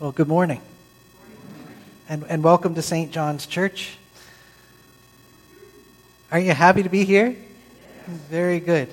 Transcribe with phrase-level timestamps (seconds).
[0.00, 0.62] Well, good morning.
[2.08, 3.12] And, and welcome to St.
[3.12, 3.98] John's Church.
[6.32, 7.36] Are you happy to be here?
[8.06, 8.88] Very good.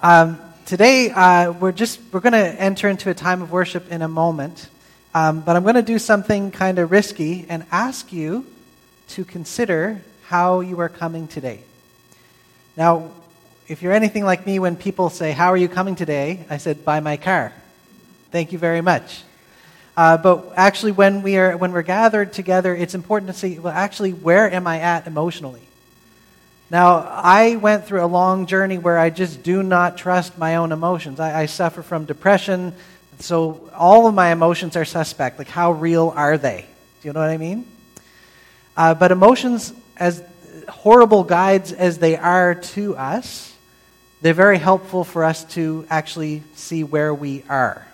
[0.00, 4.00] Um, today, uh, we're just we're going to enter into a time of worship in
[4.00, 4.70] a moment,
[5.12, 8.46] um, but I'm going to do something kind of risky and ask you
[9.08, 11.60] to consider how you are coming today.
[12.78, 13.10] Now,
[13.68, 16.82] if you're anything like me, when people say, "How are you coming today?" I said,
[16.82, 17.52] "By my car."
[18.30, 19.24] Thank you very much.
[19.96, 23.72] Uh, but actually, when, we are, when we're gathered together, it's important to see, well,
[23.72, 25.62] actually, where am I at emotionally?
[26.70, 30.70] Now, I went through a long journey where I just do not trust my own
[30.70, 31.18] emotions.
[31.18, 32.72] I, I suffer from depression,
[33.18, 35.38] so all of my emotions are suspect.
[35.38, 36.64] Like, how real are they?
[37.02, 37.66] Do you know what I mean?
[38.76, 40.22] Uh, but emotions, as
[40.68, 43.52] horrible guides as they are to us,
[44.22, 47.84] they're very helpful for us to actually see where we are.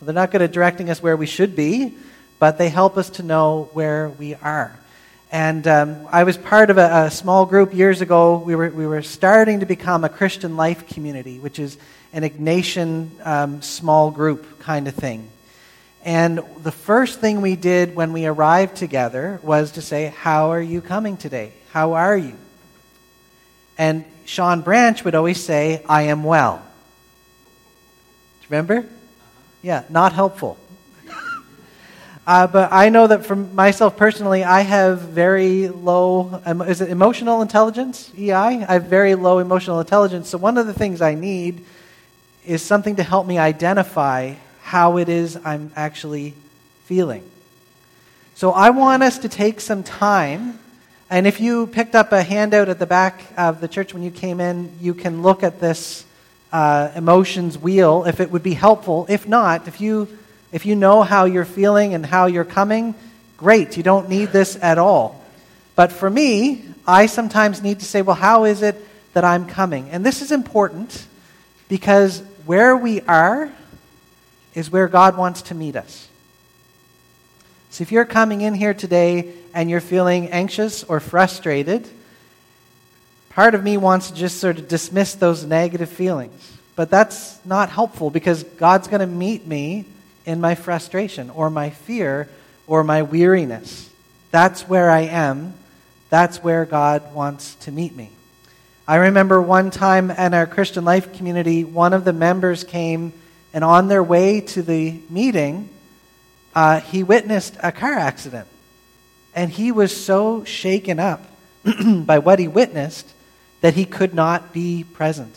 [0.00, 1.94] So they're not good at directing us where we should be,
[2.38, 4.74] but they help us to know where we are.
[5.30, 8.38] And um, I was part of a, a, small group years ago.
[8.38, 11.76] We were, we were starting to become a Christian life community, which is
[12.14, 15.28] an Ignatian um, small group kind of thing.
[16.02, 20.62] And the first thing we did when we arrived together was to say, How are
[20.62, 21.52] you coming today?
[21.72, 22.36] How are you?
[23.76, 26.56] And Sean Branch would always say, I am well.
[26.56, 26.62] Do
[28.40, 28.88] you remember?
[29.62, 30.56] Yeah, not helpful.
[32.26, 37.42] uh, but I know that for myself personally, I have very low, is it emotional
[37.42, 38.32] intelligence, EI?
[38.32, 40.30] I have very low emotional intelligence.
[40.30, 41.64] So one of the things I need
[42.46, 46.34] is something to help me identify how it is I'm actually
[46.84, 47.22] feeling.
[48.34, 50.58] So I want us to take some time.
[51.10, 54.10] And if you picked up a handout at the back of the church when you
[54.10, 56.06] came in, you can look at this
[56.52, 59.06] uh, emotions wheel if it would be helpful.
[59.08, 60.08] If not, if you,
[60.52, 62.94] if you know how you're feeling and how you're coming,
[63.36, 63.76] great.
[63.76, 65.24] You don't need this at all.
[65.76, 68.76] But for me, I sometimes need to say, well, how is it
[69.14, 69.88] that I'm coming?
[69.90, 71.06] And this is important
[71.68, 73.50] because where we are
[74.54, 76.08] is where God wants to meet us.
[77.70, 81.88] So if you're coming in here today and you're feeling anxious or frustrated,
[83.30, 86.58] Part of me wants to just sort of dismiss those negative feelings.
[86.74, 89.86] But that's not helpful because God's going to meet me
[90.26, 92.28] in my frustration or my fear
[92.66, 93.88] or my weariness.
[94.30, 95.54] That's where I am.
[96.08, 98.10] That's where God wants to meet me.
[98.86, 103.12] I remember one time in our Christian life community, one of the members came,
[103.54, 105.68] and on their way to the meeting,
[106.54, 108.48] uh, he witnessed a car accident.
[109.34, 111.22] And he was so shaken up
[111.84, 113.12] by what he witnessed
[113.60, 115.34] that he could not be present.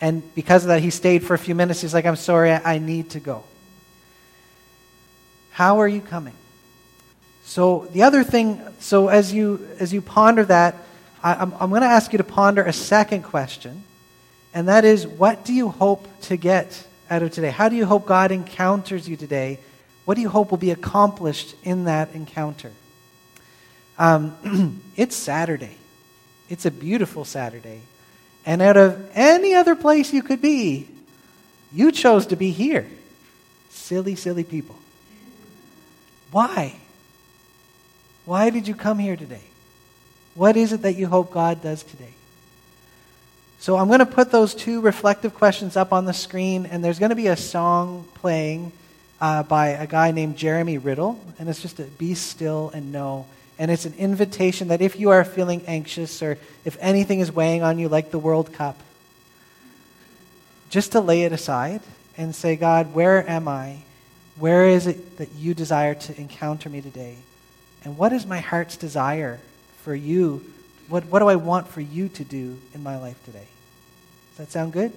[0.00, 1.80] And because of that, he stayed for a few minutes.
[1.80, 3.44] He's like, I'm sorry, I need to go.
[5.50, 6.34] How are you coming?
[7.42, 10.76] So the other thing, so as you as you ponder that,
[11.22, 13.82] I, I'm, I'm going to ask you to ponder a second question,
[14.52, 17.50] and that is, what do you hope to get out of today?
[17.50, 19.58] How do you hope God encounters you today?
[20.04, 22.70] What do you hope will be accomplished in that encounter?
[23.98, 25.77] Um, it's Saturday.
[26.48, 27.80] It's a beautiful Saturday.
[28.46, 30.88] And out of any other place you could be,
[31.72, 32.86] you chose to be here.
[33.70, 34.76] Silly, silly people.
[36.30, 36.74] Why?
[38.24, 39.42] Why did you come here today?
[40.34, 42.12] What is it that you hope God does today?
[43.60, 46.98] So I'm going to put those two reflective questions up on the screen, and there's
[46.98, 48.70] going to be a song playing
[49.20, 53.26] uh, by a guy named Jeremy Riddle, and it's just a Be Still and Know.
[53.58, 57.62] And it's an invitation that if you are feeling anxious or if anything is weighing
[57.62, 58.78] on you, like the World Cup,
[60.70, 61.80] just to lay it aside
[62.16, 63.78] and say, God, where am I?
[64.38, 67.16] Where is it that you desire to encounter me today?
[67.84, 69.40] And what is my heart's desire
[69.82, 70.44] for you?
[70.88, 73.46] What, what do I want for you to do in my life today?
[74.30, 74.92] Does that sound good?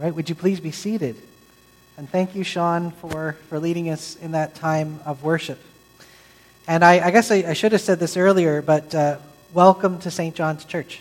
[0.00, 1.16] Right, would you please be seated?
[1.96, 5.58] And thank you, Sean, for, for leading us in that time of worship.
[6.68, 9.18] And I, I guess I, I, should have said this earlier, but uh,
[9.52, 10.34] welcome to St.
[10.34, 11.00] John's Church.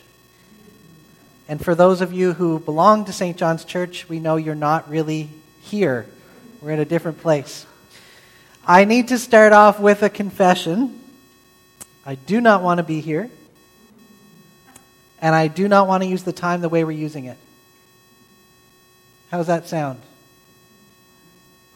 [1.47, 3.37] And for those of you who belong to St.
[3.37, 5.29] John's Church, we know you're not really
[5.61, 6.07] here.
[6.61, 7.67] We're in a different place.
[8.65, 10.99] I need to start off with a confession.
[12.05, 13.29] I do not want to be here.
[15.21, 17.37] And I do not want to use the time the way we're using it.
[19.29, 19.99] How's that sound?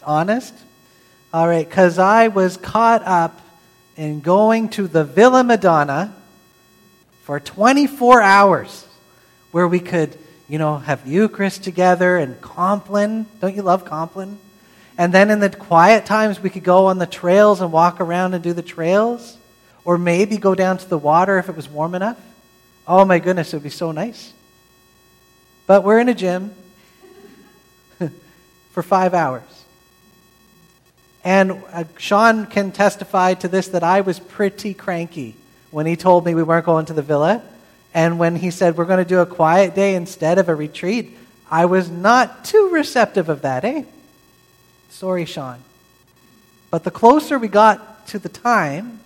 [0.03, 0.53] Honest?
[1.33, 3.41] All right, because I was caught up
[3.97, 6.15] in going to the Villa Madonna
[7.23, 8.87] for 24 hours
[9.51, 10.17] where we could,
[10.47, 13.25] you know, have Eucharist together and Compline.
[13.41, 14.37] Don't you love Compline?
[14.97, 18.33] And then in the quiet times, we could go on the trails and walk around
[18.33, 19.37] and do the trails.
[19.83, 22.19] Or maybe go down to the water if it was warm enough.
[22.87, 24.31] Oh my goodness, it would be so nice.
[25.67, 26.53] But we're in a gym
[28.71, 29.43] for five hours.
[31.23, 35.35] And uh, Sean can testify to this that I was pretty cranky
[35.69, 37.43] when he told me we weren't going to the villa.
[37.93, 41.17] And when he said we're going to do a quiet day instead of a retreat,
[41.49, 43.83] I was not too receptive of that, eh?
[44.89, 45.59] Sorry, Sean.
[46.69, 48.99] But the closer we got to the time,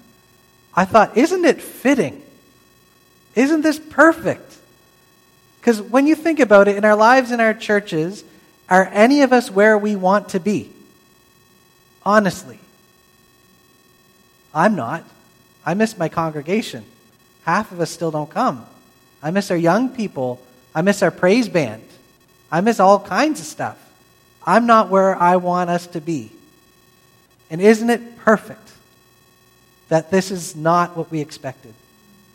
[0.73, 2.21] I thought, isn't it fitting?
[3.33, 4.55] Isn't this perfect?
[5.59, 8.23] Because when you think about it, in our lives, in our churches,
[8.69, 10.71] are any of us where we want to be?
[12.03, 12.59] Honestly.
[14.53, 15.03] I'm not.
[15.65, 16.85] I miss my congregation.
[17.43, 18.65] Half of us still don't come.
[19.21, 20.41] I miss our young people.
[20.73, 21.83] I miss our praise band.
[22.51, 23.77] I miss all kinds of stuff.
[24.45, 26.31] I'm not where I want us to be.
[27.49, 28.71] And isn't it perfect
[29.89, 31.73] that this is not what we expected?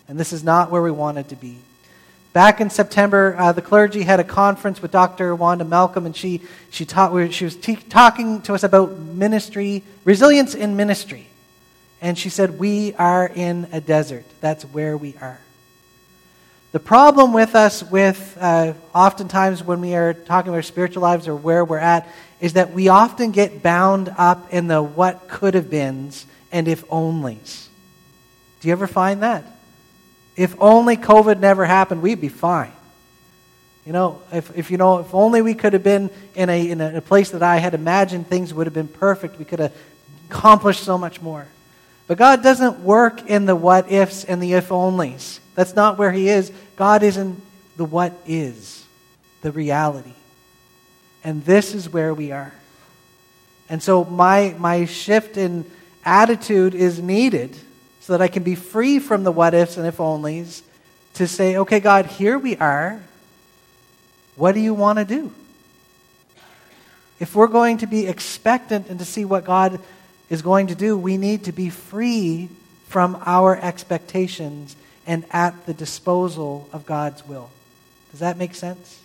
[0.08, 1.58] And this is not where we wanted to be.
[2.32, 5.34] Back in September, uh, the clergy had a conference with Dr.
[5.34, 7.56] Wanda Malcolm, and she, she, taught, she was
[7.88, 11.26] talking to us about ministry, resilience in ministry.
[12.00, 14.24] And she said, We are in a desert.
[14.40, 15.40] That's where we are.
[16.72, 21.26] The problem with us, with uh, oftentimes when we are talking about our spiritual lives
[21.26, 22.08] or where we're at,
[22.40, 26.86] is that we often get bound up in the what could have beens and if
[26.86, 27.66] onlys.
[28.60, 29.44] Do you ever find that?
[30.40, 32.72] If only COVID never happened, we'd be fine.
[33.84, 36.80] You know, if, if you know, if only we could have been in a, in
[36.80, 39.76] a place that I had imagined things would have been perfect, we could have
[40.30, 41.46] accomplished so much more.
[42.06, 45.40] But God doesn't work in the what ifs and the if onlys.
[45.56, 46.50] That's not where He is.
[46.74, 47.38] God is in
[47.76, 48.82] the what is,
[49.42, 50.14] the reality.
[51.22, 52.54] And this is where we are.
[53.68, 55.70] And so my, my shift in
[56.02, 57.54] attitude is needed
[58.00, 60.62] so that I can be free from the what ifs and if onlys
[61.14, 63.00] to say, okay, God, here we are.
[64.36, 65.32] What do you want to do?
[67.18, 69.78] If we're going to be expectant and to see what God
[70.30, 72.48] is going to do, we need to be free
[72.88, 74.76] from our expectations
[75.06, 77.50] and at the disposal of God's will.
[78.12, 79.00] Does that make sense?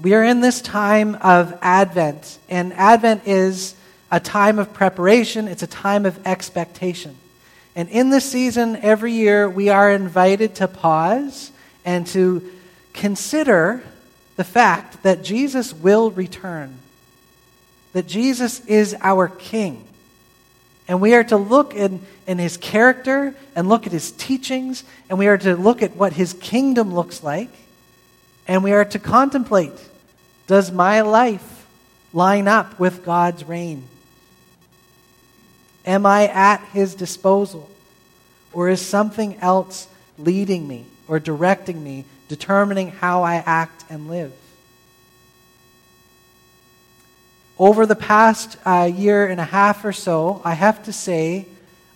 [0.00, 3.74] We are in this time of Advent, and Advent is
[4.12, 7.16] a time of preparation, it's a time of expectation.
[7.74, 11.50] And in this season, every year, we are invited to pause
[11.84, 12.48] and to
[12.92, 13.82] consider
[14.36, 16.76] the fact that Jesus will return,
[17.94, 19.82] that Jesus is our King.
[20.86, 25.18] And we are to look in, in his character and look at his teachings, and
[25.18, 27.48] we are to look at what his kingdom looks like,
[28.46, 29.72] and we are to contemplate
[30.48, 31.66] does my life
[32.12, 33.84] line up with God's reign?
[35.84, 37.68] Am I at his disposal?
[38.52, 39.88] Or is something else
[40.18, 44.32] leading me or directing me, determining how I act and live?
[47.58, 51.46] Over the past uh, year and a half or so, I have to say,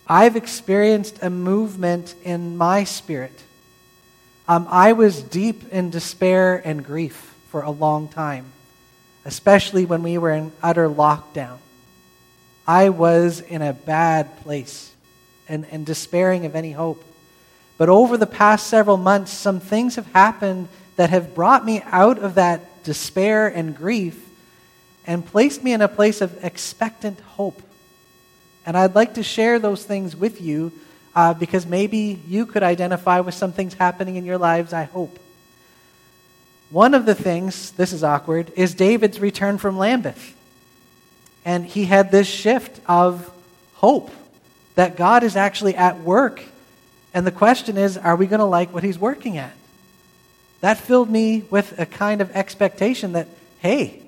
[0.06, 3.42] I've experienced a movement in my spirit.
[4.46, 8.46] Um, I was deep in despair and grief for a long time,
[9.24, 11.58] especially when we were in utter lockdown.
[12.66, 14.92] I was in a bad place
[15.48, 17.02] and, and despairing of any hope.
[17.78, 22.18] But over the past several months, some things have happened that have brought me out
[22.18, 24.22] of that despair and grief
[25.06, 27.62] and placed me in a place of expectant hope.
[28.64, 30.72] And I'd like to share those things with you
[31.14, 35.18] uh, because maybe you could identify with some things happening in your lives, I hope.
[36.70, 40.35] One of the things, this is awkward, is David's return from Lambeth.
[41.46, 43.30] And he had this shift of
[43.74, 44.10] hope
[44.74, 46.42] that God is actually at work.
[47.14, 49.52] And the question is, are we going to like what he's working at?
[50.60, 53.28] That filled me with a kind of expectation that,
[53.60, 54.02] hey,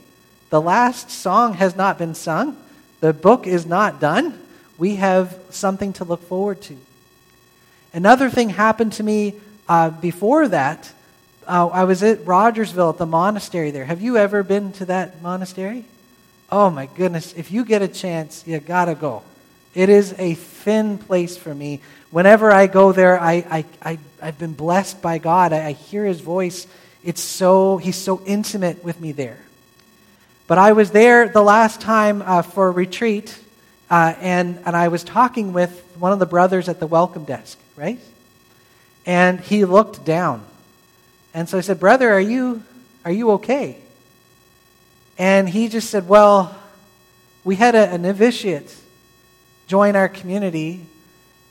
[0.50, 2.56] the last song has not been sung.
[3.00, 4.36] The book is not done.
[4.76, 6.76] We have something to look forward to.
[7.92, 9.34] Another thing happened to me
[9.68, 10.92] uh, before that.
[11.46, 13.84] Uh, I was at Rogersville at the monastery there.
[13.84, 15.84] Have you ever been to that monastery?
[16.50, 17.34] Oh my goodness.
[17.34, 19.22] If you get a chance, you gotta go.
[19.74, 21.80] It is a thin place for me.
[22.10, 25.52] Whenever I go there, I, I, I, I've been blessed by God.
[25.52, 26.66] I, I hear his voice.
[27.04, 29.38] It's so, he's so intimate with me there.
[30.46, 33.38] But I was there the last time uh, for a retreat
[33.90, 37.58] uh, and, and I was talking with one of the brothers at the welcome desk,
[37.76, 37.98] right?
[39.06, 40.44] And he looked down.
[41.32, 42.62] And so I said, Brother, are you,
[43.04, 43.78] are you okay?
[45.18, 46.56] And he just said, Well,
[47.44, 48.74] we had a, a novitiate
[49.66, 50.86] join our community,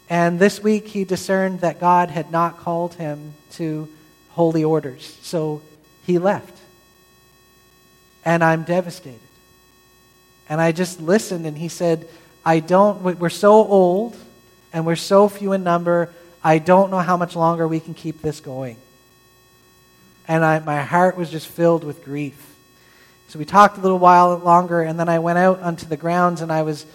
[0.09, 3.87] and this week he discerned that God had not called him to
[4.29, 5.17] holy orders.
[5.21, 5.61] So
[6.05, 6.53] he left.
[8.25, 9.19] And I'm devastated.
[10.49, 12.07] And I just listened, and he said,
[12.43, 14.17] I don't, we're so old
[14.73, 16.09] and we're so few in number,
[16.43, 18.77] I don't know how much longer we can keep this going.
[20.27, 22.56] And I, my heart was just filled with grief.
[23.27, 26.41] So we talked a little while longer, and then I went out onto the grounds
[26.41, 26.85] and I was,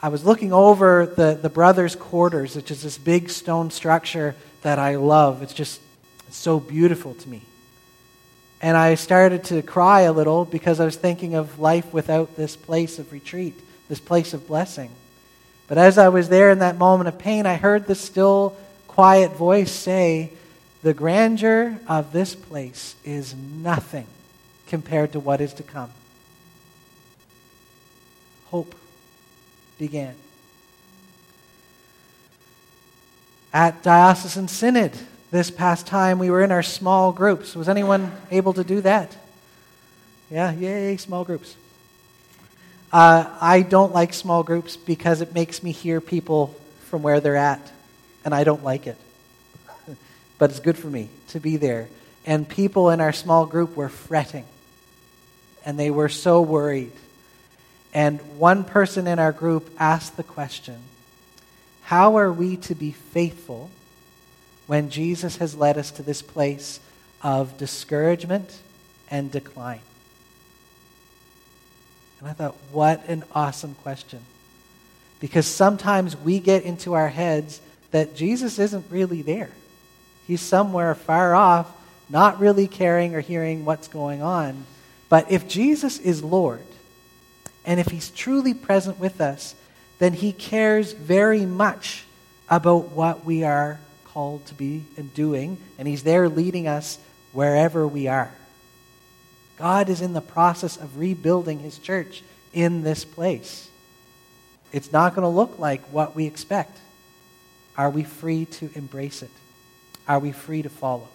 [0.00, 4.78] I was looking over the, the brothers' quarters, which is this big stone structure that
[4.78, 5.42] I love.
[5.42, 5.80] It's just
[6.28, 7.42] it's so beautiful to me.
[8.62, 12.54] And I started to cry a little because I was thinking of life without this
[12.54, 14.90] place of retreat, this place of blessing.
[15.66, 18.56] But as I was there in that moment of pain, I heard the still,
[18.86, 20.30] quiet voice say,
[20.82, 24.06] The grandeur of this place is nothing
[24.70, 25.90] compared to what is to come.
[28.46, 28.74] Hope
[29.78, 30.14] began.
[33.52, 34.92] At Diocesan Synod
[35.32, 37.56] this past time, we were in our small groups.
[37.56, 39.16] Was anyone able to do that?
[40.30, 41.56] Yeah, yay, small groups.
[42.92, 46.54] Uh, I don't like small groups because it makes me hear people
[46.88, 47.60] from where they're at,
[48.24, 48.96] and I don't like it.
[50.38, 51.88] but it's good for me to be there.
[52.24, 54.44] And people in our small group were fretting
[55.64, 56.92] and they were so worried.
[57.92, 60.78] And one person in our group asked the question
[61.82, 63.70] How are we to be faithful
[64.66, 66.80] when Jesus has led us to this place
[67.22, 68.58] of discouragement
[69.10, 69.80] and decline?
[72.20, 74.20] And I thought, what an awesome question.
[75.20, 79.50] Because sometimes we get into our heads that Jesus isn't really there.
[80.26, 81.70] He's somewhere far off,
[82.08, 84.64] not really caring or hearing what's going on.
[85.10, 86.62] But if Jesus is Lord,
[87.66, 89.54] and if he's truly present with us,
[89.98, 92.04] then he cares very much
[92.48, 96.98] about what we are called to be and doing, and he's there leading us
[97.32, 98.30] wherever we are.
[99.58, 103.68] God is in the process of rebuilding his church in this place.
[104.72, 106.78] It's not going to look like what we expect.
[107.76, 109.30] Are we free to embrace it?
[110.08, 111.08] Are we free to follow?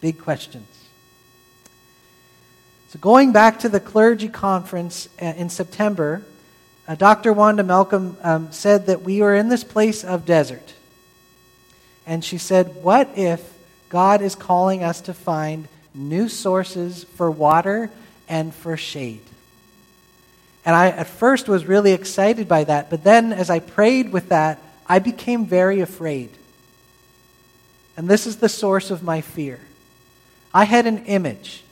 [0.00, 0.83] Big questions.
[2.94, 6.22] So, going back to the clergy conference uh, in September,
[6.86, 7.32] uh, Dr.
[7.32, 10.74] Wanda Malcolm um, said that we were in this place of desert.
[12.06, 13.52] And she said, What if
[13.88, 17.90] God is calling us to find new sources for water
[18.28, 19.22] and for shade?
[20.64, 22.90] And I, at first, was really excited by that.
[22.90, 26.30] But then, as I prayed with that, I became very afraid.
[27.96, 29.58] And this is the source of my fear.
[30.54, 31.63] I had an image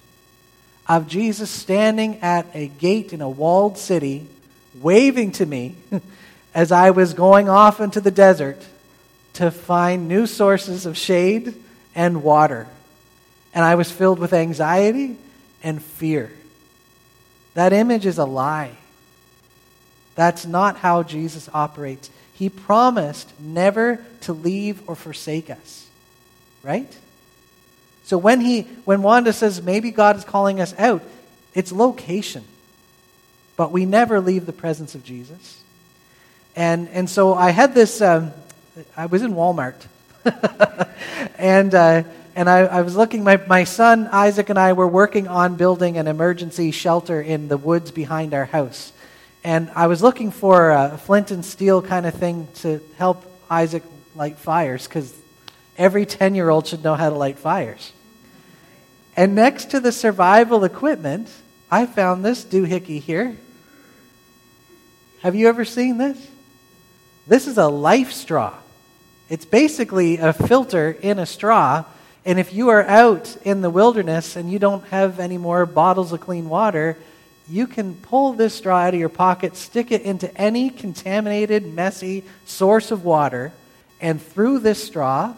[0.89, 4.27] of Jesus standing at a gate in a walled city,
[4.81, 5.77] waving to me
[6.55, 8.59] as I was going off into the desert
[9.35, 11.55] to find new sources of shade
[11.95, 12.67] and water.
[13.55, 15.17] And I was filled with anxiety
[15.63, 16.31] and fear.
[17.55, 18.73] That image is a lie.
[20.15, 22.11] That's not how Jesus operates.
[22.35, 25.87] He promised never to leave or forsake us.
[26.63, 26.97] Right?
[28.05, 31.03] So when he when Wanda says maybe God is calling us out,
[31.55, 32.45] it's location.
[33.57, 35.63] But we never leave the presence of Jesus.
[36.57, 38.33] And and so I had this um,
[38.97, 39.75] I was in Walmart.
[41.39, 42.03] and uh,
[42.35, 45.99] and I, I, was looking, my, my son Isaac and I were working on building
[45.99, 48.93] an emergency shelter in the woods behind our house.
[49.45, 53.83] And I was looking for a flint and steel kind of thing to help Isaac
[54.15, 55.13] light fires because
[55.79, 57.93] Every 10 year old should know how to light fires.
[59.17, 61.29] And next to the survival equipment,
[61.71, 63.37] I found this doohickey here.
[65.21, 66.29] Have you ever seen this?
[67.27, 68.55] This is a life straw.
[69.29, 71.85] It's basically a filter in a straw.
[72.25, 76.13] And if you are out in the wilderness and you don't have any more bottles
[76.13, 76.99] of clean water,
[77.49, 82.25] you can pull this straw out of your pocket, stick it into any contaminated, messy
[82.45, 83.53] source of water,
[84.01, 85.35] and through this straw,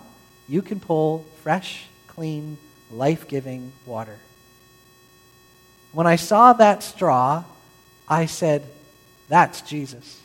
[0.49, 2.59] you can pull fresh, clean,
[2.91, 4.19] life giving water.
[5.93, 7.45] When I saw that straw,
[8.09, 8.63] I said,
[9.29, 10.21] That's Jesus.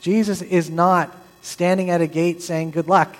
[0.00, 3.16] Jesus is not standing at a gate saying, Good luck.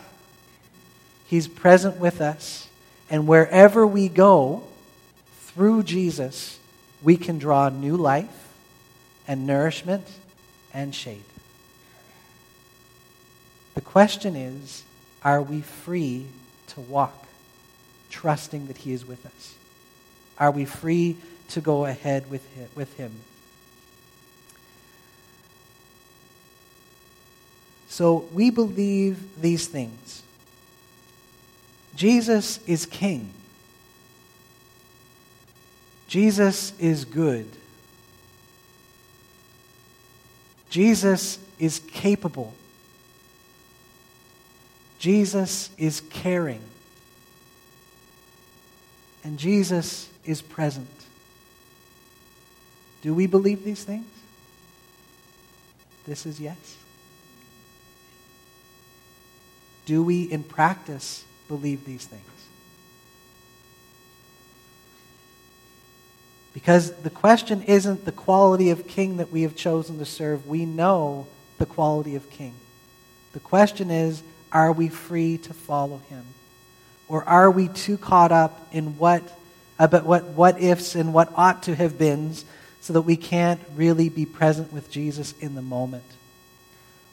[1.27, 2.69] He's present with us.
[3.09, 4.65] And wherever we go,
[5.55, 6.59] through Jesus,
[7.03, 8.29] we can draw new life
[9.27, 10.07] and nourishment
[10.73, 11.25] and shade.
[13.75, 14.85] The question is
[15.25, 16.27] are we free
[16.69, 17.27] to walk,
[18.11, 19.55] trusting that He is with us?
[20.39, 21.17] Are we free
[21.49, 22.69] to go ahead with Him?
[22.75, 23.13] With him?
[27.89, 30.23] So we believe these things.
[31.97, 33.31] Jesus is King.
[36.07, 37.47] Jesus is good.
[40.71, 42.55] Jesus is capable.
[45.01, 46.61] Jesus is caring.
[49.25, 50.89] And Jesus is present.
[53.03, 54.07] Do we believe these things?
[56.07, 56.77] This is yes.
[59.87, 62.23] Do we, in practice, believe these things?
[66.53, 70.47] Because the question isn't the quality of king that we have chosen to serve.
[70.47, 71.27] We know
[71.59, 72.53] the quality of king.
[73.33, 76.25] The question is are we free to follow him?
[77.09, 79.23] Or are we too caught up in what,
[79.79, 82.35] uh, about what, what ifs and what ought to have been
[82.81, 86.05] so that we can't really be present with Jesus in the moment?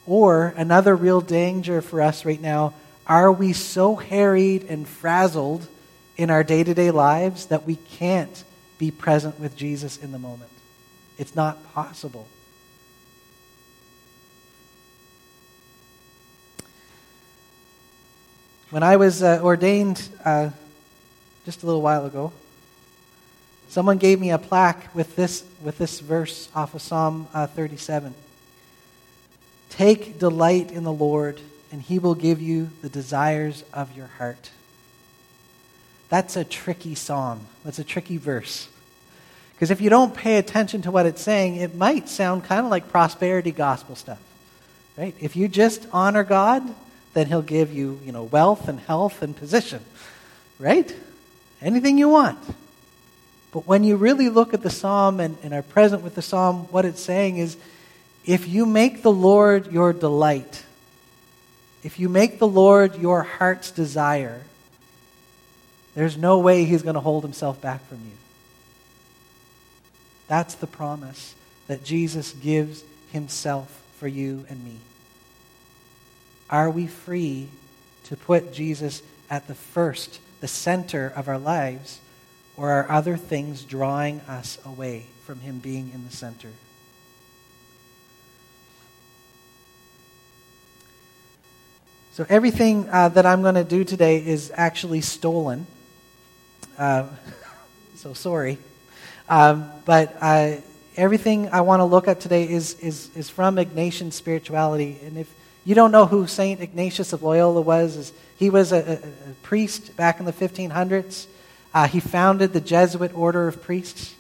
[0.06, 2.74] Or another real danger for us right now
[3.08, 5.66] are we so harried and frazzled
[6.18, 8.44] in our day to day lives that we can't
[8.78, 10.52] be present with Jesus in the moment?
[11.18, 12.28] It's not possible.
[18.70, 20.50] When I was uh, ordained uh,
[21.46, 22.34] just a little while ago,
[23.70, 28.14] someone gave me a plaque with this, with this verse off of Psalm uh, 37.
[29.70, 31.40] Take delight in the Lord,
[31.72, 34.52] and he will give you the desires of your heart.
[36.10, 37.48] That's a tricky psalm.
[37.64, 38.68] That's a tricky verse.
[39.54, 42.70] Because if you don't pay attention to what it's saying, it might sound kind of
[42.70, 44.20] like prosperity gospel stuff.
[44.98, 45.16] Right?
[45.22, 46.64] If you just honor God,
[47.18, 49.84] then he'll give you, you know, wealth and health and position.
[50.60, 50.96] Right?
[51.62, 52.38] Anything you want.
[53.52, 56.68] But when you really look at the psalm and, and are present with the psalm,
[56.70, 57.58] what it's saying is
[58.24, 60.64] if you make the Lord your delight,
[61.84, 64.42] if you make the Lord your heart's desire,
[65.96, 68.18] there's no way he's going to hold himself back from you.
[70.28, 71.34] That's the promise
[71.66, 74.78] that Jesus gives himself for you and me.
[76.50, 77.50] Are we free
[78.06, 82.00] to put Jesus at the first, the center of our lives,
[82.56, 86.50] or are other things drawing us away from Him being in the center?
[92.14, 95.68] So, everything uh, that I'm going to do today is actually stolen.
[96.78, 97.08] Uh,
[97.96, 98.58] so, sorry.
[99.30, 100.56] Um, but uh,
[100.96, 104.98] everything I want to look at today is, is, is from Ignatian spirituality.
[105.04, 105.32] And if
[105.68, 106.62] you don't know who St.
[106.62, 111.28] Ignatius of Loyola was, he was a, a, a, priest back in the 1500s.
[111.74, 114.16] Uh, he founded the Jesuit order of priests,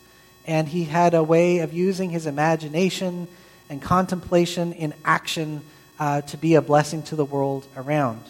[0.46, 3.30] and he had a way of using his imagination
[3.70, 5.62] and contemplation in action
[6.02, 8.22] uh, to be a blessing to the world around.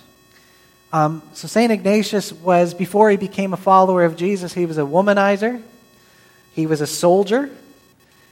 [0.94, 1.72] Um, so, St.
[1.72, 5.64] Ignatius was, before he became a follower of Jesus, he was a womanizer,
[6.54, 7.50] he was a soldier,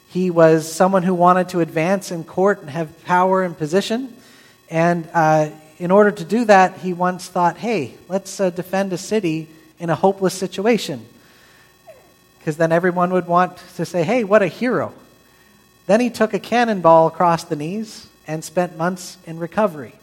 [0.09, 4.15] he was someone who wanted to advance in court and have power and position.
[4.69, 8.97] And uh, in order to do that, he once thought, hey, let's uh, defend a
[8.97, 9.47] city
[9.79, 11.05] in a hopeless situation.
[12.39, 14.93] Because then everyone would want to say, hey, what a hero.
[15.87, 19.93] Then he took a cannonball across the knees and spent months in recovery.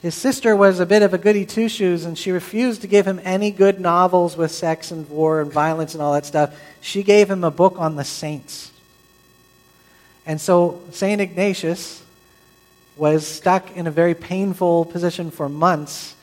[0.00, 3.06] His sister was a bit of a goody two shoes, and she refused to give
[3.06, 6.56] him any good novels with sex and war and violence and all that stuff.
[6.80, 8.70] She gave him a book on the saints.
[10.24, 11.20] And so, St.
[11.20, 12.04] Ignatius
[12.98, 16.14] was stuck in a very painful position for months,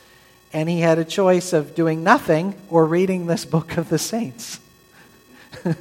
[0.52, 4.60] and he had a choice of doing nothing or reading this book of the saints.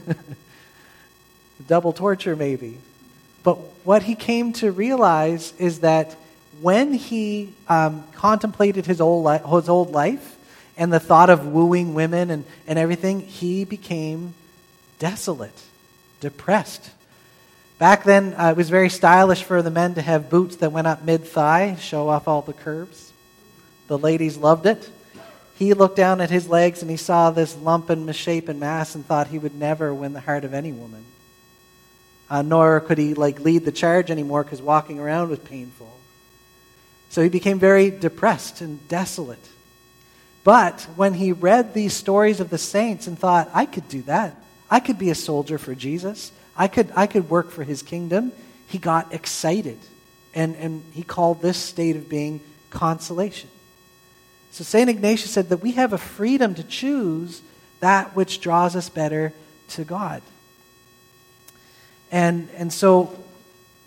[1.67, 2.77] Double torture, maybe.
[3.43, 3.55] But
[3.85, 6.15] what he came to realize is that
[6.61, 10.35] when he um, contemplated his old, li- his old life
[10.77, 14.33] and the thought of wooing women and, and everything, he became
[14.99, 15.61] desolate,
[16.21, 16.91] depressed,
[17.77, 20.87] Back then, uh, it was very stylish for the men to have boots that went
[20.87, 23.11] up mid thigh, show off all the curves.
[23.87, 24.89] The ladies loved it.
[25.57, 29.05] He looked down at his legs and he saw this lump and misshapen mass and
[29.05, 31.05] thought he would never win the heart of any woman.
[32.29, 35.91] Uh, nor could he like lead the charge anymore because walking around was painful.
[37.09, 39.39] So he became very depressed and desolate.
[40.43, 44.35] But when he read these stories of the saints and thought, I could do that.
[44.69, 46.31] I could be a soldier for Jesus.
[46.57, 48.31] I could, I could work for his kingdom.
[48.67, 49.79] he got excited.
[50.33, 53.49] And, and he called this state of being consolation.
[54.51, 54.89] So St.
[54.89, 57.41] Ignatius said that we have a freedom to choose
[57.79, 59.33] that which draws us better
[59.69, 60.21] to God.
[62.11, 63.17] And, and so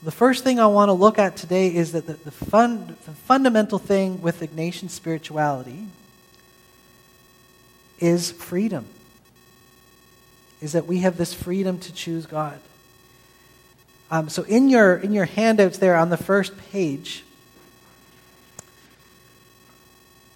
[0.03, 3.13] the first thing I want to look at today is that the, the, fun, the
[3.13, 5.87] fundamental thing with Ignatian spirituality
[7.99, 8.87] is freedom.
[10.61, 12.59] Is that we have this freedom to choose God.
[14.11, 17.25] Um, so in your in your handouts there on the first page,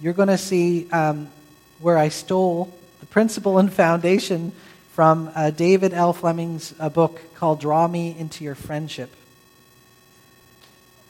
[0.01, 1.29] you're going to see um,
[1.81, 4.53] where I stole the principle and foundation
[4.93, 6.13] from uh, David L.
[6.13, 9.11] Fleming's uh, book called "Draw Me into Your Friendship."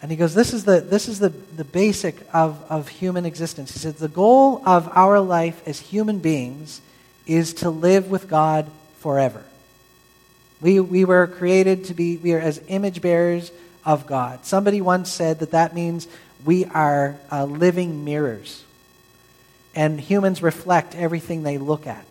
[0.02, 3.72] And he goes, This is the, this is the, the basic of, of human existence.
[3.72, 6.80] He says, The goal of our life as human beings
[7.24, 8.68] is to live with God
[9.02, 9.42] forever.
[10.60, 13.50] We, we were created to be, we are as image bearers
[13.84, 14.46] of God.
[14.46, 16.06] Somebody once said that that means
[16.44, 18.62] we are uh, living mirrors.
[19.74, 22.06] And humans reflect everything they look at.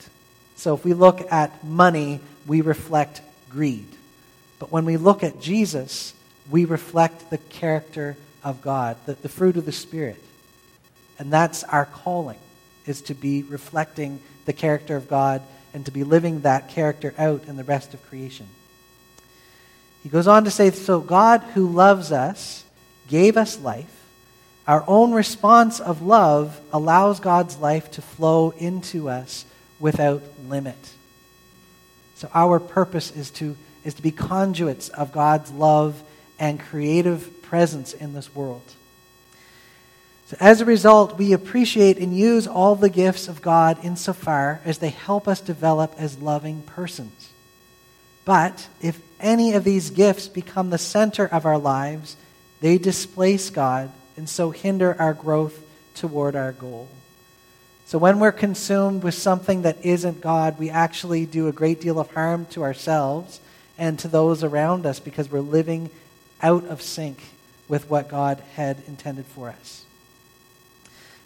[0.57, 3.87] So if we look at money, we reflect greed.
[4.59, 6.13] But when we look at Jesus,
[6.49, 10.21] we reflect the character of God, the, the fruit of the Spirit.
[11.17, 12.39] And that's our calling,
[12.85, 15.41] is to be reflecting the character of God
[15.73, 18.47] and to be living that character out in the rest of creation.
[20.03, 22.63] He goes on to say So God, who loves us,
[23.07, 23.97] gave us life.
[24.67, 29.45] Our own response of love allows God's life to flow into us
[29.79, 30.77] without limit.
[32.15, 36.01] So our purpose is to, is to be conduits of God's love
[36.37, 38.61] and creative presence in this world.
[40.31, 44.77] So, as a result, we appreciate and use all the gifts of God insofar as
[44.77, 47.31] they help us develop as loving persons.
[48.23, 52.15] But if any of these gifts become the center of our lives,
[52.61, 55.59] they displace God and so hinder our growth
[55.95, 56.87] toward our goal.
[57.85, 61.99] So, when we're consumed with something that isn't God, we actually do a great deal
[61.99, 63.41] of harm to ourselves
[63.77, 65.89] and to those around us because we're living
[66.41, 67.21] out of sync
[67.67, 69.83] with what God had intended for us.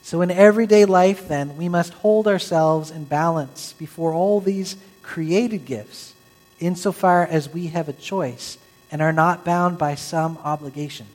[0.06, 5.66] So, in everyday life, then, we must hold ourselves in balance before all these created
[5.66, 6.14] gifts,
[6.60, 8.60] insofar as we have a choice
[8.92, 11.08] and are not bound by some obligation.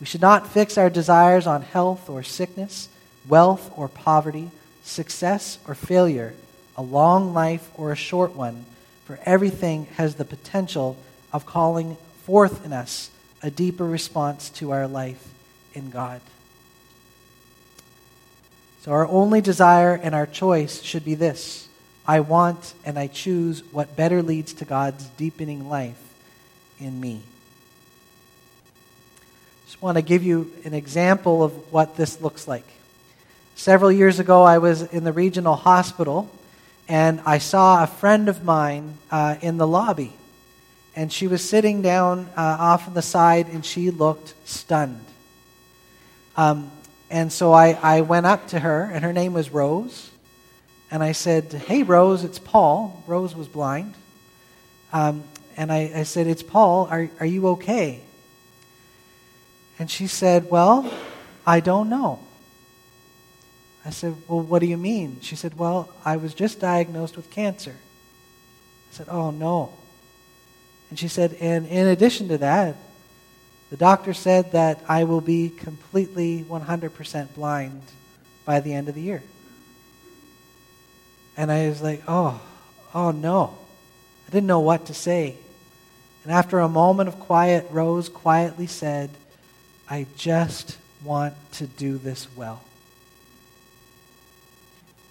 [0.00, 2.88] We should not fix our desires on health or sickness,
[3.28, 4.50] wealth or poverty,
[4.82, 6.34] success or failure,
[6.76, 8.64] a long life or a short one,
[9.04, 10.96] for everything has the potential
[11.32, 15.28] of calling forth in us a deeper response to our life
[15.74, 16.20] in God.
[18.84, 21.68] So, our only desire and our choice should be this
[22.06, 25.96] I want and I choose what better leads to God's deepening life
[26.78, 27.22] in me.
[29.64, 32.66] Just want to give you an example of what this looks like.
[33.54, 36.30] Several years ago, I was in the regional hospital
[36.86, 40.12] and I saw a friend of mine uh, in the lobby
[40.94, 45.06] and she was sitting down uh, off on the side and she looked stunned.
[46.36, 46.70] Um,
[47.14, 50.10] and so I, I went up to her, and her name was Rose.
[50.90, 53.04] And I said, Hey, Rose, it's Paul.
[53.06, 53.94] Rose was blind.
[54.92, 55.22] Um,
[55.56, 56.88] and I, I said, It's Paul.
[56.90, 58.00] Are, are you okay?
[59.78, 60.92] And she said, Well,
[61.46, 62.18] I don't know.
[63.86, 65.18] I said, Well, what do you mean?
[65.20, 67.76] She said, Well, I was just diagnosed with cancer.
[68.90, 69.72] I said, Oh, no.
[70.90, 72.74] And she said, and in addition to that,
[73.74, 77.82] the doctor said that I will be completely 100% blind
[78.44, 79.20] by the end of the year.
[81.36, 82.40] And I was like, oh,
[82.94, 83.58] oh no.
[84.28, 85.34] I didn't know what to say.
[86.22, 89.10] And after a moment of quiet, Rose quietly said,
[89.90, 92.62] I just want to do this well.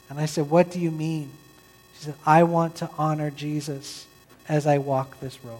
[0.09, 1.31] And I said, What do you mean?
[1.97, 4.07] She said, I want to honor Jesus
[4.47, 5.59] as I walk this road.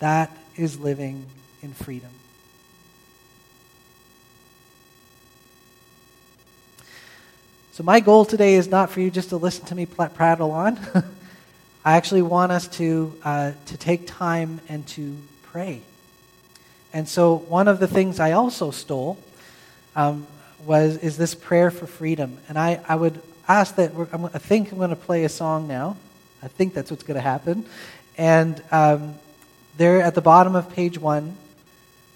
[0.00, 1.24] That is living
[1.62, 2.10] in freedom.
[7.72, 10.78] So, my goal today is not for you just to listen to me prattle on.
[11.84, 15.80] I actually want us to, uh, to take time and to pray.
[16.92, 19.18] And so, one of the things I also stole
[19.96, 20.26] um,
[20.66, 22.38] was is this prayer for freedom.
[22.48, 23.92] And I, I would ask that
[24.34, 25.96] i think I'm going to play a song now.
[26.42, 27.64] I think that's what's going to happen.
[28.16, 29.14] And um,
[29.80, 31.34] there at the bottom of page one,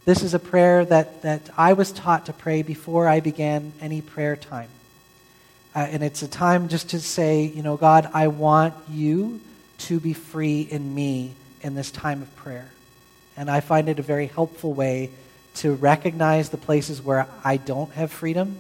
[0.05, 4.03] this is a prayer that, that I was taught to pray before I began any
[4.03, 4.68] prayer time.
[5.74, 9.40] Uh, and it's a time just to say, you know, God, I want you
[9.79, 12.68] to be free in me in this time of prayer.
[13.35, 15.09] And I find it a very helpful way
[15.55, 18.59] to recognize the places where I don't have freedom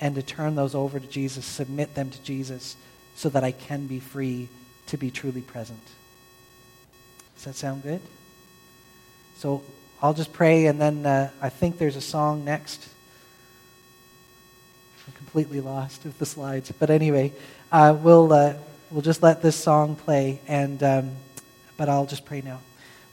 [0.00, 2.76] and to turn those over to Jesus, submit them to Jesus,
[3.16, 4.50] so that I can be free
[4.88, 5.80] to be truly present.
[7.36, 8.02] Does that sound good?
[9.36, 9.62] So
[10.02, 12.88] I'll just pray, and then uh, I think there's a song next.
[15.06, 16.72] I'm completely lost with the slides.
[16.72, 17.32] But anyway,
[17.72, 18.54] uh, we'll, uh,
[18.90, 21.12] we'll just let this song play, and, um,
[21.76, 22.60] but I'll just pray now.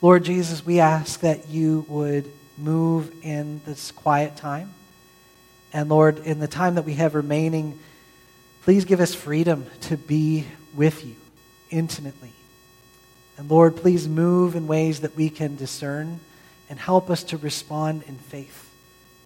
[0.02, 2.26] Lord Jesus, we ask that you would
[2.58, 4.74] move in this quiet time.
[5.74, 7.80] And Lord, in the time that we have remaining,
[8.64, 11.16] please give us freedom to be with you
[11.70, 12.32] intimately.
[13.42, 16.20] And Lord, please move in ways that we can discern
[16.70, 18.70] and help us to respond in faith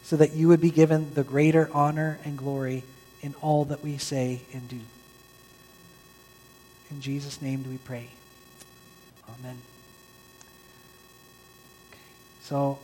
[0.04, 2.84] so that you would be given the greater honor and glory
[3.21, 4.80] in all that we say and do.
[6.91, 8.08] In Jesus' name do we pray.
[9.38, 9.58] Amen.
[12.43, 12.80] So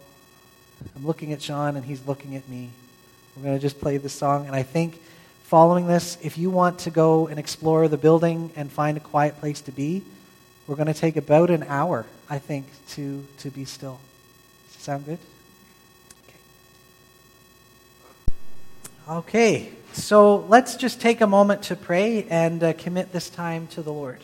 [0.98, 2.72] I'm looking at Sean and he's looking at me.
[3.38, 4.48] We're going to just play this song.
[4.48, 5.02] And I think
[5.44, 9.40] following this, if you want to go and explore the building and find a quiet
[9.40, 10.04] place to be,
[10.68, 14.00] we're going to take about an hour, I think, to, to be still.
[14.78, 15.20] Sound good?
[19.08, 19.18] Okay.
[19.18, 23.82] Okay, so let's just take a moment to pray and uh, commit this time to
[23.82, 24.20] the Lord.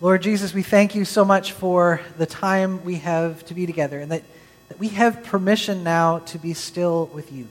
[0.00, 4.00] Lord Jesus, we thank you so much for the time we have to be together
[4.00, 4.22] and that
[4.70, 7.48] that we have permission now to be still with you.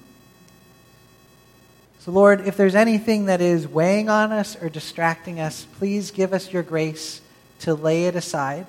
[2.10, 6.34] So, Lord, if there's anything that is weighing on us or distracting us, please give
[6.34, 7.22] us your grace
[7.60, 8.65] to lay it aside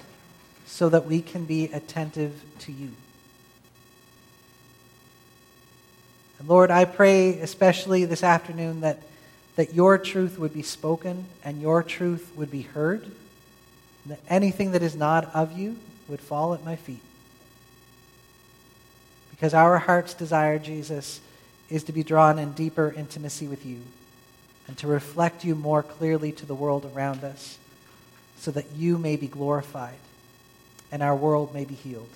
[0.67, 2.91] so that we can be attentive to you.
[6.39, 9.01] And Lord, I pray especially this afternoon that,
[9.57, 14.73] that your truth would be spoken and your truth would be heard, and that anything
[14.73, 15.77] that is not of you
[16.09, 17.01] would fall at my feet.
[19.31, 21.23] Because our heart's desire, Jesus,
[21.71, 23.81] is to be drawn in deeper intimacy with you
[24.67, 27.59] and to reflect you more clearly to the world around us
[28.39, 29.99] so that you may be glorified
[30.91, 32.09] and our world may be healed.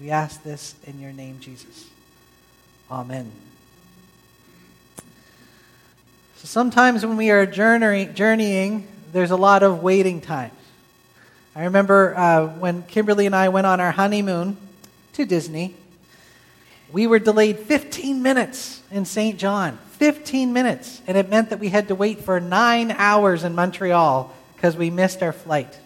[0.00, 1.88] We ask this in your name, Jesus.
[2.90, 3.30] Amen.
[6.36, 10.50] So sometimes when we are journeying, there's a lot of waiting time.
[11.54, 14.56] I remember uh, when Kimberly and I went on our honeymoon
[15.12, 15.76] to Disney.
[16.92, 19.38] We were delayed 15 minutes in St.
[19.38, 19.78] John.
[19.92, 21.00] 15 minutes.
[21.06, 24.90] And it meant that we had to wait for nine hours in Montreal because we
[24.90, 25.78] missed our flight.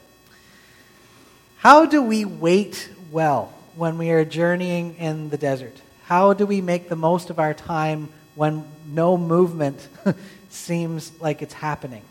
[1.59, 5.81] How do we wait well when we are journeying in the desert?
[6.07, 9.89] How do we make the most of our time when no movement
[10.51, 12.03] seems like it's happening?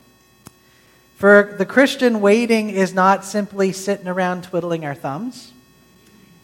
[1.18, 5.54] For the Christian, waiting is not simply sitting around twiddling our thumbs.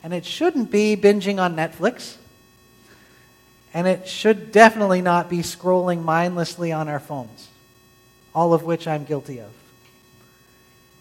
[0.04, 2.18] And it shouldn't be binging on Netflix.
[3.73, 7.47] And it should definitely not be scrolling mindlessly on our phones,
[8.36, 9.51] all of which I'm guilty of.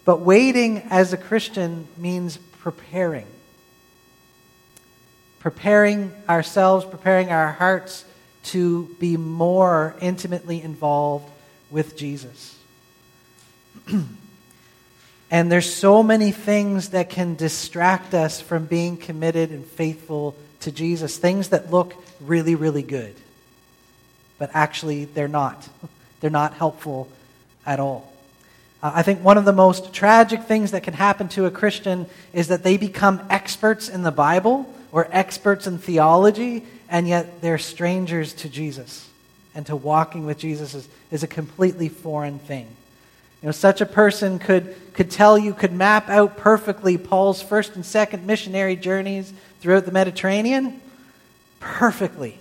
[0.05, 3.27] But waiting as a Christian means preparing.
[5.41, 8.05] Preparing ourselves, preparing our hearts
[8.43, 11.31] to be more intimately involved
[11.71, 12.57] with Jesus.
[15.31, 20.73] And there's so many things that can distract us from being committed and faithful to
[20.73, 21.17] Jesus.
[21.17, 23.15] Things that look really, really good.
[24.39, 25.69] But actually, they're not.
[26.21, 27.09] They're not helpful
[27.65, 28.13] at all.
[28.83, 32.07] Uh, I think one of the most tragic things that can happen to a Christian
[32.35, 37.57] is that they become experts in the Bible or experts in theology, and yet they're
[37.59, 39.09] strangers to Jesus.
[39.55, 42.69] And to walking with Jesus is, is a completely foreign thing.
[43.43, 47.75] You know, such a person could, could tell you, could map out perfectly Paul's first
[47.75, 50.81] and second missionary journeys throughout the Mediterranean.
[51.59, 52.39] Perfectly.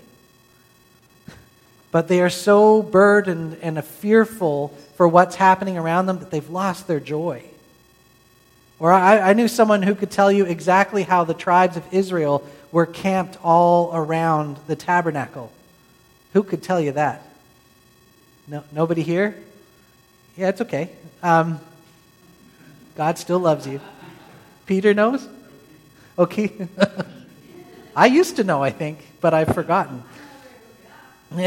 [1.91, 6.88] But they are so burdened and fearful for what's happening around them that they've lost
[6.88, 7.43] their joy.
[8.77, 12.45] Or I, I knew someone who could tell you exactly how the tribes of Israel
[12.71, 15.51] were camped all around the tabernacle.
[16.33, 17.23] Who could tell you that?
[18.47, 19.35] No, nobody here?
[20.39, 20.89] Yeah, it's okay.
[21.21, 21.60] Um,
[22.95, 23.82] God still loves you.
[24.67, 25.28] Peter knows?
[26.17, 26.54] Okay.
[27.95, 30.02] I used to know, I think, but I've forgotten.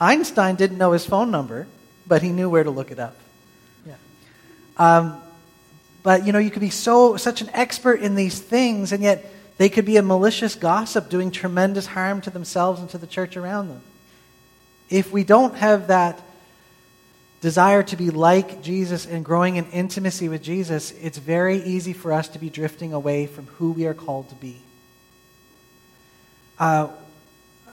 [0.00, 1.68] Einstein didn't know his phone number,
[2.04, 3.14] but he knew where to look it up.
[3.86, 3.94] Yeah.
[4.76, 5.22] Um,
[6.02, 9.24] but you know, you could be so such an expert in these things, and yet
[9.58, 13.36] they could be a malicious gossip doing tremendous harm to themselves and to the church
[13.36, 13.82] around them
[14.90, 16.20] if we don't have that
[17.40, 22.12] desire to be like Jesus and growing in intimacy with Jesus, it's very easy for
[22.12, 24.56] us to be drifting away from who we are called to be.
[26.58, 26.88] Uh,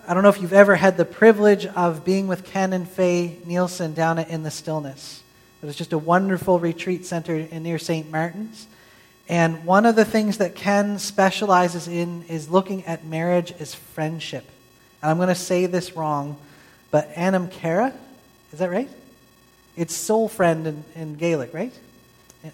[0.08, 3.38] I don't know if you've ever had the privilege of being with Ken and Faye
[3.46, 5.22] Nielsen down at In the Stillness.
[5.62, 8.10] It was just a wonderful retreat center near St.
[8.10, 8.68] Martin's.
[9.30, 14.46] And one of the things that Ken specializes in is looking at marriage as friendship.
[15.02, 16.38] And I'm going to say this wrong,
[16.92, 17.94] but Anam Cara,
[18.54, 18.90] is that right?
[19.76, 21.74] It's soul friend in, in Gaelic, right?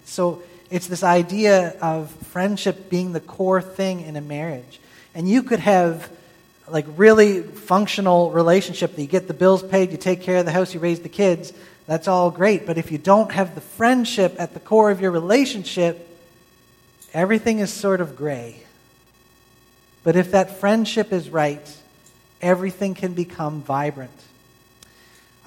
[0.04, 4.80] So it's this idea of friendship being the core thing in a marriage.
[5.14, 6.10] And you could have
[6.70, 10.52] like really functional relationship that you get the bills paid, you take care of the
[10.52, 11.52] house, you raise the kids.
[11.86, 12.66] That's all great.
[12.66, 16.06] But if you don't have the friendship at the core of your relationship,
[17.14, 18.62] everything is sort of gray.
[20.04, 21.76] But if that friendship is right,
[22.42, 24.12] everything can become vibrant.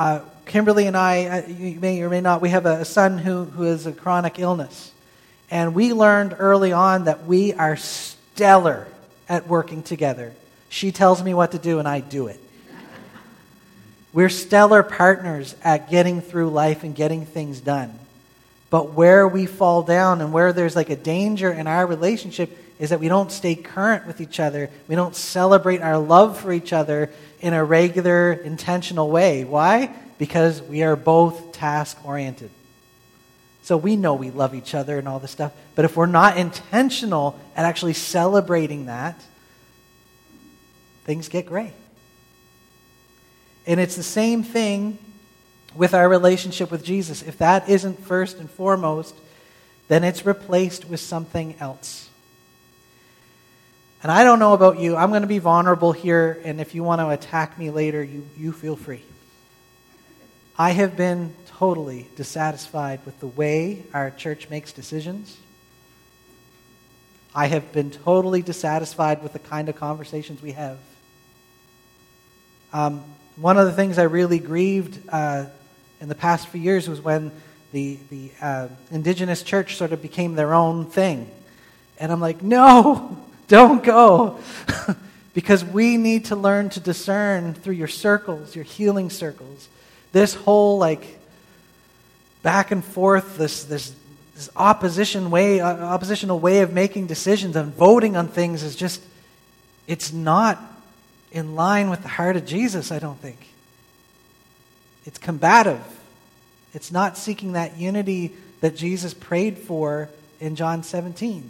[0.01, 3.43] Uh, Kimberly and I, uh, you may or may not, we have a son who,
[3.43, 4.91] who has a chronic illness.
[5.51, 8.87] And we learned early on that we are stellar
[9.29, 10.33] at working together.
[10.69, 12.39] She tells me what to do, and I do it.
[14.11, 17.93] We're stellar partners at getting through life and getting things done.
[18.71, 22.89] But where we fall down and where there's like a danger in our relationship is
[22.89, 24.67] that we don't stay current with each other.
[24.87, 29.43] We don't celebrate our love for each other in a regular, intentional way.
[29.43, 29.93] Why?
[30.17, 32.49] Because we are both task oriented.
[33.61, 35.53] So we know we love each other and all this stuff.
[35.75, 39.15] But if we're not intentional at actually celebrating that,
[41.03, 41.73] things get gray.
[43.67, 44.97] And it's the same thing
[45.75, 47.21] with our relationship with Jesus.
[47.21, 49.13] If that isn't first and foremost,
[49.87, 52.07] then it's replaced with something else.
[54.03, 54.95] And I don't know about you.
[54.95, 58.27] I'm going to be vulnerable here, and if you want to attack me later, you,
[58.35, 59.03] you feel free.
[60.57, 65.37] I have been totally dissatisfied with the way our church makes decisions.
[67.35, 70.79] I have been totally dissatisfied with the kind of conversations we have.
[72.73, 73.03] Um,
[73.35, 75.45] one of the things I really grieved uh,
[75.99, 77.31] in the past few years was when
[77.71, 81.29] the, the uh, indigenous church sort of became their own thing.
[81.99, 83.17] And I'm like, no,
[83.51, 84.39] don't go.
[85.33, 89.67] because we need to learn to discern through your circles, your healing circles.
[90.13, 91.19] This whole like
[92.43, 93.93] back and forth, this, this,
[94.35, 99.01] this opposition way, uh, oppositional way of making decisions and voting on things is just,
[99.85, 100.57] it's not
[101.33, 103.37] in line with the heart of Jesus, I don't think.
[105.05, 105.83] It's combative.
[106.73, 110.07] It's not seeking that unity that Jesus prayed for
[110.39, 111.49] in John 17.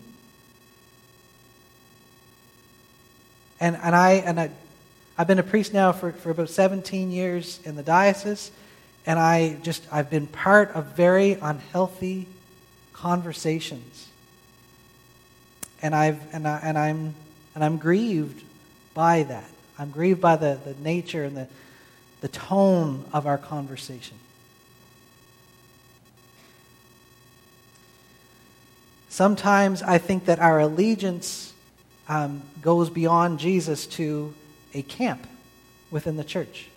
[3.61, 4.49] And, and, I, and I,
[5.19, 8.49] I've been a priest now for, for about 17 years in the diocese,
[9.05, 12.27] and I just, I've been part of very unhealthy
[12.91, 14.07] conversations.
[15.83, 17.13] And, I've, and, I, and, I'm,
[17.53, 18.43] and I'm grieved
[18.95, 19.49] by that.
[19.77, 21.47] I'm grieved by the, the nature and the,
[22.21, 24.17] the tone of our conversation.
[29.09, 31.50] Sometimes I think that our allegiance
[32.07, 34.33] um, goes beyond Jesus to
[34.73, 35.27] a camp
[35.89, 36.67] within the church.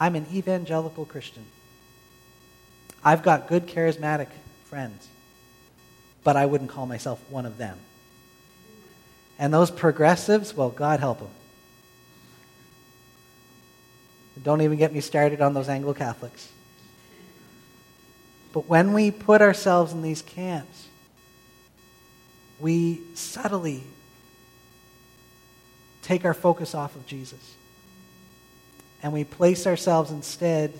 [0.00, 1.44] I'm an evangelical Christian.
[3.04, 4.28] I've got good charismatic
[4.64, 5.06] friends,
[6.24, 7.78] but I wouldn't call myself one of them.
[9.38, 11.28] And those progressives, well, God help them.
[14.42, 16.48] Don't even get me started on those Anglo Catholics.
[18.52, 20.88] But when we put ourselves in these camps,
[22.60, 23.82] we subtly
[26.02, 27.54] take our focus off of Jesus.
[29.02, 30.72] And we place ourselves instead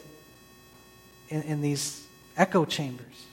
[1.28, 2.06] in, in these
[2.36, 3.26] echo chambers.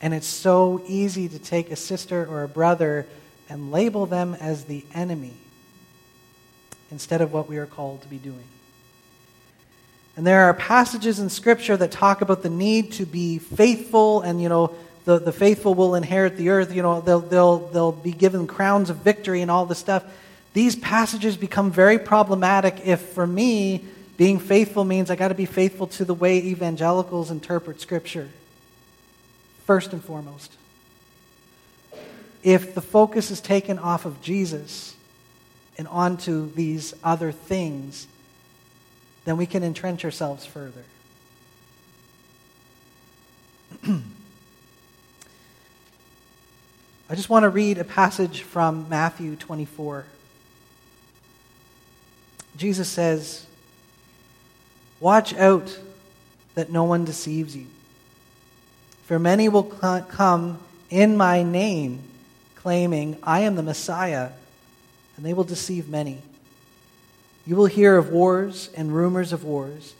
[0.00, 3.06] And it's so easy to take a sister or a brother
[3.48, 5.34] and label them as the enemy
[6.90, 8.44] instead of what we are called to be doing.
[10.16, 14.40] And there are passages in Scripture that talk about the need to be faithful, and,
[14.40, 14.74] you know,
[15.04, 16.72] the, the faithful will inherit the earth.
[16.72, 20.04] You know, they'll, they'll, they'll be given crowns of victory and all this stuff.
[20.54, 23.84] These passages become very problematic if, for me,
[24.16, 28.28] being faithful means I got to be faithful to the way evangelicals interpret Scripture,
[29.66, 30.52] first and foremost.
[32.44, 34.94] If the focus is taken off of Jesus
[35.76, 38.06] and onto these other things,
[39.24, 40.84] then we can entrench ourselves further.
[47.10, 50.04] I just want to read a passage from Matthew 24.
[52.56, 53.46] Jesus says,
[55.00, 55.78] Watch out
[56.54, 57.66] that no one deceives you.
[59.06, 62.00] For many will come in my name,
[62.56, 64.30] claiming, I am the Messiah,
[65.16, 66.18] and they will deceive many.
[67.46, 69.94] You will hear of wars and rumors of wars,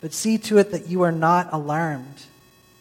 [0.00, 2.26] but see to it that you are not alarmed.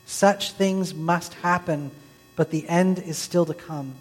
[0.05, 1.91] Such things must happen,
[2.36, 3.93] but the end is still to come.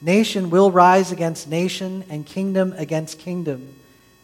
[0.00, 3.74] Nation will rise against nation, and kingdom against kingdom.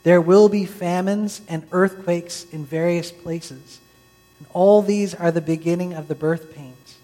[0.02, 3.80] There will be famines and earthquakes in various places.
[4.38, 6.98] And all these are the beginning of the birth pains.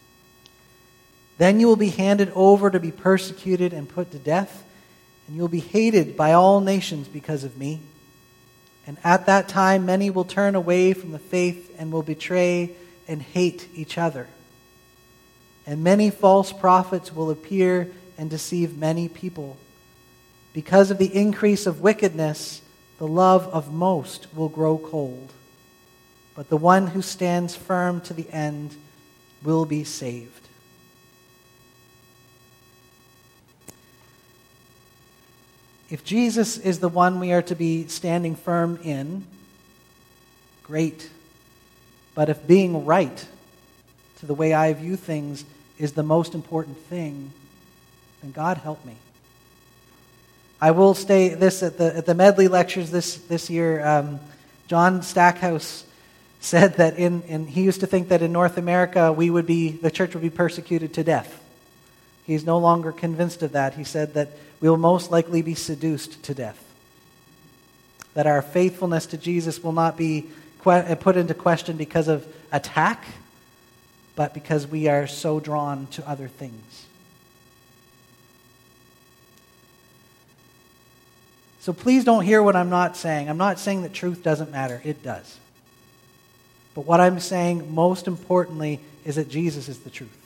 [1.38, 4.64] Then you will be handed over to be persecuted and put to death,
[5.26, 7.80] and you will be hated by all nations because of me.
[8.88, 12.72] And at that time, many will turn away from the faith and will betray
[13.06, 14.26] and hate each other.
[15.64, 19.58] And many false prophets will appear and deceive many people.
[20.52, 22.62] Because of the increase of wickedness,
[22.98, 25.32] the love of most will grow cold
[26.38, 28.76] but the one who stands firm to the end
[29.42, 30.46] will be saved.
[35.90, 39.24] If Jesus is the one we are to be standing firm in,
[40.62, 41.10] great.
[42.14, 43.26] But if being right
[44.20, 45.44] to the way I view things
[45.76, 47.32] is the most important thing,
[48.22, 48.94] then God help me.
[50.60, 53.84] I will say this at the, at the Medley lectures this, this year.
[53.86, 54.18] Um,
[54.66, 55.84] John Stackhouse
[56.40, 59.70] said that in, in, he used to think that in North America we would be,
[59.70, 61.40] the church would be persecuted to death.
[62.26, 63.74] He's no longer convinced of that.
[63.74, 64.30] He said that
[64.60, 66.62] we will most likely be seduced to death.
[68.14, 70.26] That our faithfulness to Jesus will not be
[70.62, 73.04] que- put into question because of attack,
[74.16, 76.87] but because we are so drawn to other things.
[81.60, 83.28] So please don't hear what I'm not saying.
[83.28, 85.38] I'm not saying that truth doesn't matter, it does.
[86.74, 90.16] But what I'm saying most importantly is that Jesus is the truth.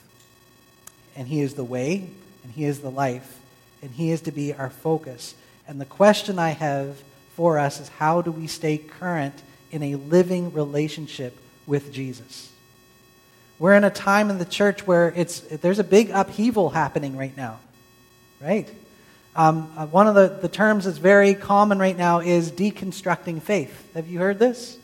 [1.15, 2.07] And He is the way,
[2.43, 3.39] and He is the life,
[3.81, 5.35] and He is to be our focus.
[5.67, 6.97] And the question I have
[7.35, 9.33] for us is how do we stay current
[9.71, 12.51] in a living relationship with Jesus?
[13.57, 17.35] We're in a time in the church where it's, there's a big upheaval happening right
[17.35, 17.59] now,
[18.41, 18.67] right?
[19.35, 23.93] Um, uh, one of the, the terms that's very common right now is deconstructing faith.
[23.95, 24.77] Have you heard this?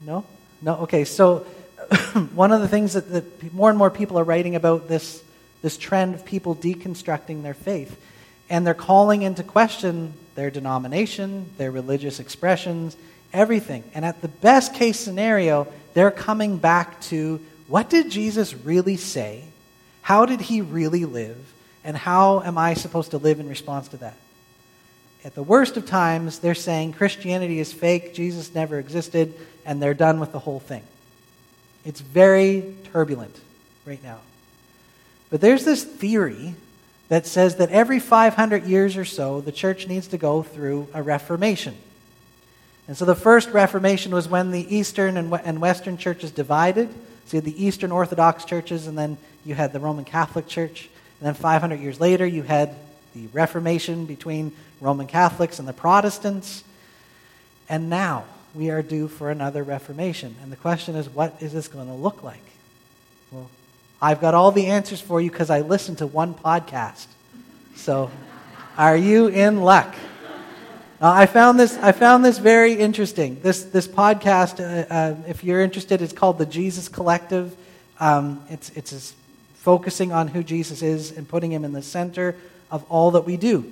[0.00, 0.24] No?
[0.62, 0.76] No?
[0.78, 1.38] Okay, so
[2.34, 5.22] one of the things that, that more and more people are writing about this,
[5.60, 8.00] this trend of people deconstructing their faith.
[8.48, 12.96] And they're calling into question their denomination, their religious expressions,
[13.32, 13.84] everything.
[13.94, 19.44] And at the best case scenario, they're coming back to what did Jesus really say?
[20.02, 21.36] How did he really live?
[21.84, 24.16] And how am I supposed to live in response to that?
[25.24, 29.34] At the worst of times, they're saying Christianity is fake, Jesus never existed,
[29.66, 30.82] and they're done with the whole thing.
[31.84, 33.38] It's very turbulent
[33.86, 34.18] right now.
[35.30, 36.54] But there's this theory
[37.08, 41.02] that says that every 500 years or so, the church needs to go through a
[41.02, 41.76] reformation.
[42.88, 46.88] And so the first reformation was when the Eastern and Western churches divided.
[47.26, 50.88] So you had the Eastern Orthodox churches, and then you had the Roman Catholic Church.
[51.20, 52.74] And then 500 years later, you had
[53.14, 56.64] the Reformation between Roman Catholics and the Protestants.
[57.68, 60.34] And now we are due for another Reformation.
[60.42, 62.42] And the question is, what is this going to look like?
[63.30, 63.50] Well,
[64.00, 67.06] I've got all the answers for you because I listened to one podcast.
[67.76, 68.10] So,
[68.78, 69.94] are you in luck?
[71.02, 71.76] Uh, I found this.
[71.78, 73.40] I found this very interesting.
[73.42, 77.54] This this podcast, uh, uh, if you're interested, it's called the Jesus Collective.
[77.98, 79.14] Um, it's it's
[79.60, 82.34] focusing on who Jesus is and putting him in the center
[82.70, 83.70] of all that we do.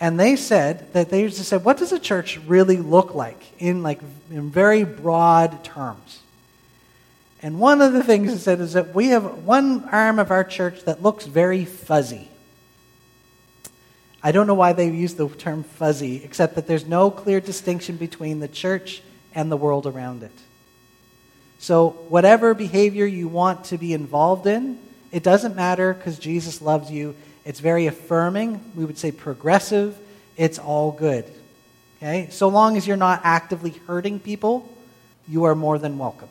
[0.00, 3.82] And they said that they just said, what does a church really look like in
[3.82, 6.20] like in very broad terms?
[7.42, 10.44] And one of the things they said is that we have one arm of our
[10.44, 12.28] church that looks very fuzzy.
[14.22, 17.96] I don't know why they use the term fuzzy, except that there's no clear distinction
[17.96, 19.02] between the church
[19.34, 20.32] and the world around it.
[21.58, 24.78] So, whatever behavior you want to be involved in,
[25.14, 28.60] it doesn't matter because Jesus loves you it's very affirming.
[28.74, 29.96] We would say progressive.
[30.36, 31.24] It's all good.
[31.98, 32.28] Okay?
[32.30, 34.68] So long as you're not actively hurting people,
[35.28, 36.28] you are more than welcome.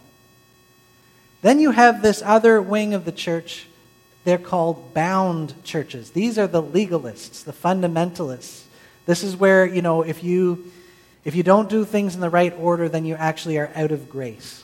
[1.42, 3.68] Then you have this other wing of the church.
[4.24, 6.12] They're called bound churches.
[6.12, 8.64] These are the legalists, the fundamentalists.
[9.06, 10.72] This is where, you know, if you
[11.26, 14.10] if you don't do things in the right order, then you actually are out of
[14.10, 14.63] grace.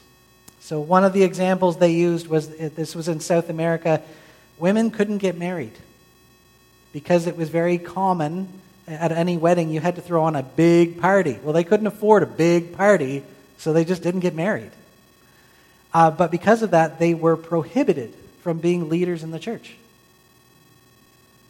[0.70, 4.04] So one of the examples they used was this was in South America.
[4.60, 5.72] Women couldn't get married
[6.94, 8.48] because it was very common
[8.88, 11.40] at any wedding you had to throw on a big party.
[11.42, 13.24] Well, they couldn't afford a big party,
[13.58, 14.70] so they just didn't get married.
[15.92, 18.14] Uh, but because of that, they were prohibited
[18.44, 19.74] from being leaders in the church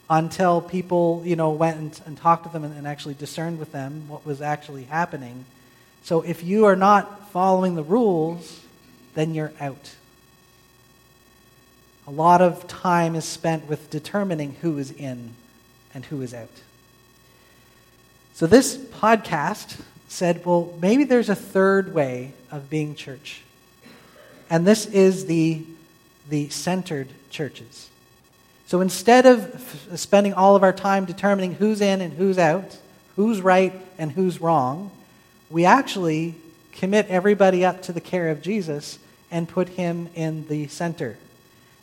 [0.09, 3.74] until people, you know, went and, and talked to them and, and actually discerned with
[3.74, 5.43] them what was actually happening.
[6.03, 8.61] So if you are not following the rules,
[9.14, 9.95] then you're out.
[12.07, 15.36] A lot of time is spent with determining who is in
[15.93, 16.49] and who is out.
[18.34, 23.41] So this podcast said, well, maybe there's a third way of being church.
[24.49, 25.64] And this is the,
[26.30, 27.89] the centered churches.
[28.66, 32.78] So instead of f- spending all of our time determining who's in and who's out,
[33.16, 34.89] who's right and who's wrong,
[35.49, 36.36] we actually
[36.80, 38.99] commit everybody up to the care of Jesus
[39.30, 41.17] and put him in the center.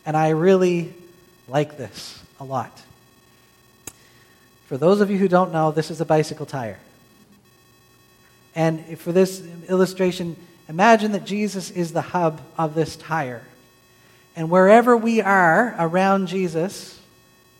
[0.06, 0.94] And I really
[1.48, 2.82] like this a lot.
[4.68, 6.78] For those of you who don't know, this is a bicycle tire.
[8.54, 10.34] And for this illustration,
[10.66, 13.42] imagine that Jesus is the hub of this tire.
[14.34, 16.95] And wherever we are around Jesus,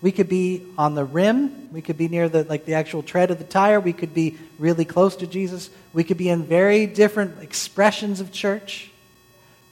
[0.03, 3.31] we could be on the rim, we could be near the like the actual tread
[3.31, 6.87] of the tire, we could be really close to Jesus, we could be in very
[6.87, 8.91] different expressions of church.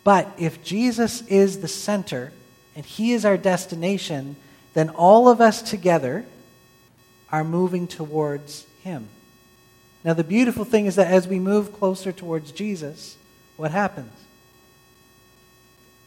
[0.03, 2.33] But if Jesus is the center,
[2.77, 4.37] and He is our destination,
[4.75, 6.25] then all of us together
[7.31, 9.09] are moving towards Him.
[10.05, 13.17] Now, the beautiful thing is that as we move closer towards Jesus,
[13.57, 14.13] what happens?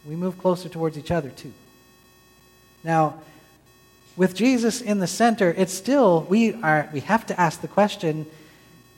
[0.05, 1.53] We move closer towards each other too.
[2.83, 3.15] Now,
[4.17, 8.25] with Jesus in the center, it's still, we, are, we have to ask the question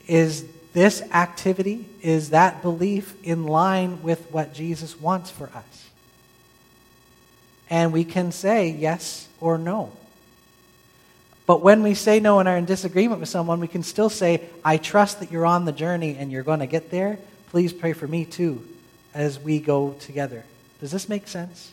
[0.08, 5.80] is this activity, is that belief in line with what Jesus wants for us?
[7.70, 9.92] and we can say yes or no.
[11.46, 14.42] But when we say no and are in disagreement with someone, we can still say,
[14.64, 17.18] I trust that you're on the journey and you're going to get there.
[17.50, 18.62] Please pray for me too
[19.14, 20.44] as we go together.
[20.80, 21.72] Does this make sense?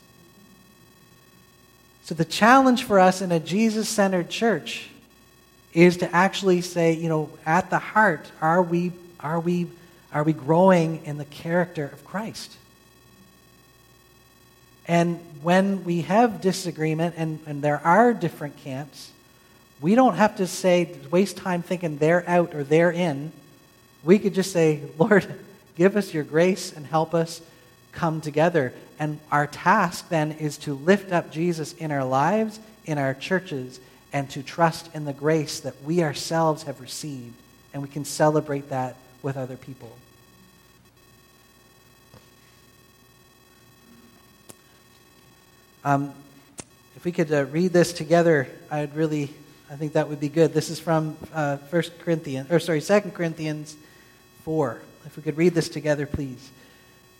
[2.08, 4.88] So, the challenge for us in a Jesus centered church
[5.74, 9.68] is to actually say, you know, at the heart, are we, are we,
[10.14, 12.56] are we growing in the character of Christ?
[14.88, 19.12] And when we have disagreement and, and there are different camps,
[19.82, 23.34] we don't have to say, waste time thinking they're out or they're in.
[24.06, 25.28] We could just say, Lord,
[25.76, 27.42] give us your grace and help us
[27.92, 28.74] come together.
[29.00, 33.80] And our task then is to lift up Jesus in our lives, in our churches,
[34.12, 37.36] and to trust in the grace that we ourselves have received.
[37.74, 39.92] And we can celebrate that with other people.
[45.84, 46.14] Um,
[46.96, 49.30] if we could uh, read this together, I'd really,
[49.72, 50.54] I think that would be good.
[50.54, 53.78] This is from uh, 1 Corinthians, or sorry, 2 Corinthians
[54.44, 54.82] 4.
[55.06, 56.50] If we could read this together, please.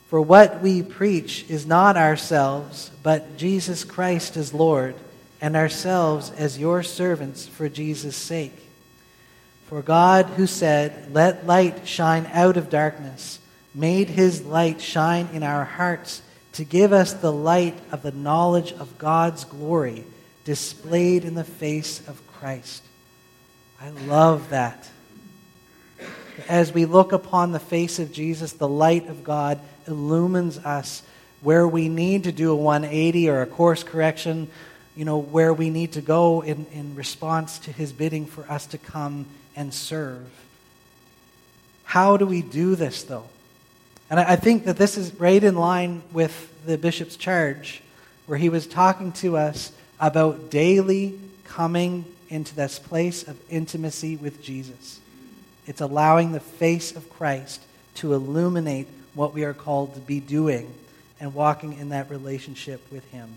[0.08, 4.96] For what we preach is not ourselves, but Jesus Christ as Lord,
[5.42, 8.58] and ourselves as your servants for Jesus' sake.
[9.68, 13.40] For God, who said, Let light shine out of darkness,
[13.76, 16.22] made his light shine in our hearts
[16.54, 20.06] to give us the light of the knowledge of God's glory
[20.46, 22.82] displayed in the face of Christ.
[23.82, 24.90] I love that.
[26.48, 31.04] As we look upon the face of Jesus, the light of God illumines us
[31.42, 34.50] where we need to do a 180 or a course correction,
[34.96, 38.66] you know, where we need to go in, in response to his bidding for us
[38.68, 39.26] to come
[39.56, 40.28] and serve.
[41.84, 43.26] How do we do this, though?
[44.10, 47.82] And I think that this is right in line with the bishop's charge,
[48.26, 54.42] where he was talking to us about daily coming into this place of intimacy with
[54.42, 55.00] Jesus.
[55.66, 57.62] It's allowing the face of Christ
[57.96, 60.74] to illuminate what we are called to be doing
[61.20, 63.30] and walking in that relationship with Him.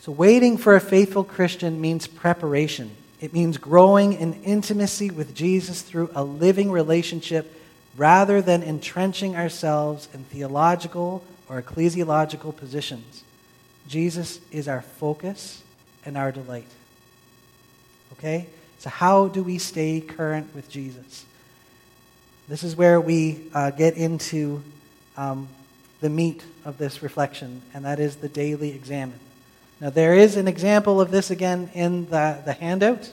[0.00, 2.90] So, waiting for a faithful Christian means preparation.
[3.20, 7.58] It means growing in intimacy with Jesus through a living relationship
[7.96, 13.22] rather than entrenching ourselves in theological or ecclesiological positions.
[13.88, 15.62] Jesus is our focus
[16.04, 16.66] and our delight.
[18.12, 18.46] Okay?
[18.78, 21.24] So, how do we stay current with Jesus?
[22.48, 24.62] This is where we uh, get into
[25.16, 25.48] um,
[26.00, 29.18] the meat of this reflection, and that is the daily examen.
[29.80, 33.10] Now, there is an example of this again in the, the handout,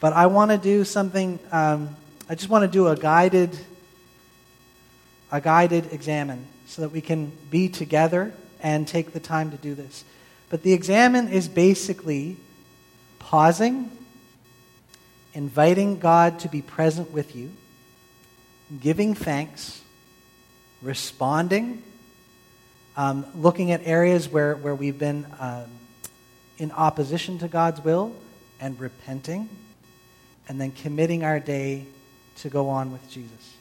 [0.00, 1.96] but I want to do something, um,
[2.28, 3.58] I just want to do a guided
[5.32, 9.74] a guided examen so that we can be together and take the time to do
[9.74, 10.04] this.
[10.48, 12.36] But the examen is basically
[13.18, 13.90] pausing,
[15.34, 17.50] inviting God to be present with you,
[18.78, 19.80] giving thanks,
[20.82, 21.82] responding,
[22.96, 25.64] um, looking at areas where, where we've been um,
[26.58, 28.14] in opposition to God's will
[28.60, 29.48] and repenting,
[30.48, 31.86] and then committing our day
[32.36, 33.56] to go on with Jesus.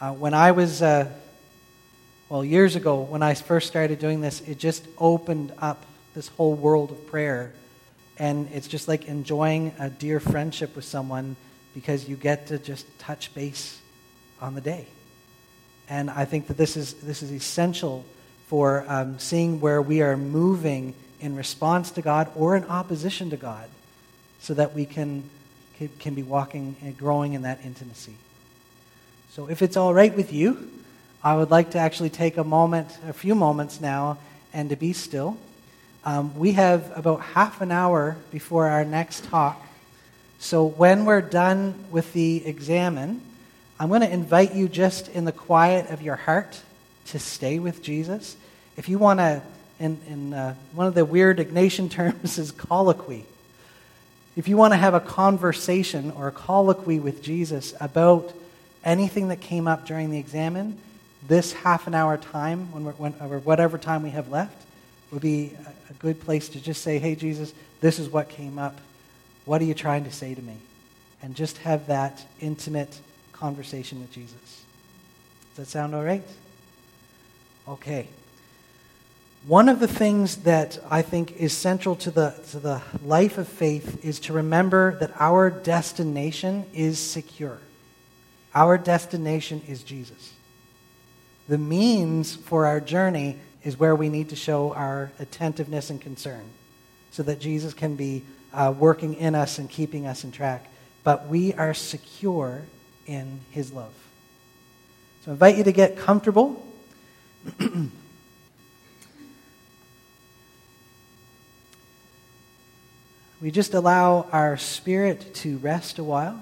[0.00, 1.08] Uh, when I was, uh,
[2.28, 5.84] well, years ago, when I first started doing this, it just opened up
[6.14, 7.52] this whole world of prayer.
[8.18, 11.36] And it's just like enjoying a dear friendship with someone
[11.74, 13.79] because you get to just touch base
[14.40, 14.86] on the day.
[15.88, 18.04] And I think that this is, this is essential
[18.46, 23.36] for um, seeing where we are moving in response to God or in opposition to
[23.36, 23.68] God
[24.40, 25.22] so that we can,
[25.98, 28.14] can be walking and growing in that intimacy.
[29.32, 30.70] So, if it's all right with you,
[31.22, 34.18] I would like to actually take a moment, a few moments now,
[34.52, 35.36] and to be still.
[36.04, 39.64] Um, we have about half an hour before our next talk.
[40.38, 43.20] So, when we're done with the examen,
[43.80, 46.60] I'm going to invite you just in the quiet of your heart
[47.06, 48.36] to stay with Jesus.
[48.76, 49.40] If you want to,
[49.78, 53.24] in, in uh, one of the weird Ignatian terms is colloquy.
[54.36, 58.34] If you want to have a conversation or a colloquy with Jesus about
[58.84, 60.76] anything that came up during the examen,
[61.26, 64.62] this half an hour time, when, when or whatever time we have left,
[65.10, 68.58] would be a, a good place to just say, Hey, Jesus, this is what came
[68.58, 68.78] up.
[69.46, 70.58] What are you trying to say to me?
[71.22, 73.00] And just have that intimate
[73.40, 74.62] conversation with Jesus.
[75.56, 76.22] Does that sound all right?
[77.66, 78.06] Okay.
[79.46, 83.48] One of the things that I think is central to the, to the life of
[83.48, 87.58] faith is to remember that our destination is secure.
[88.54, 90.34] Our destination is Jesus.
[91.48, 96.44] The means for our journey is where we need to show our attentiveness and concern
[97.10, 100.66] so that Jesus can be uh, working in us and keeping us in track.
[101.02, 102.62] But we are secure
[103.10, 103.92] in his love.
[105.24, 106.64] So I invite you to get comfortable.
[113.42, 116.40] we just allow our spirit to rest a while.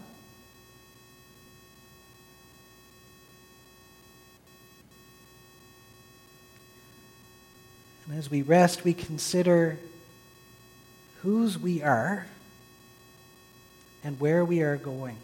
[8.06, 9.78] And as we rest, we consider
[11.22, 12.26] whose we are
[14.04, 15.16] and where we are going.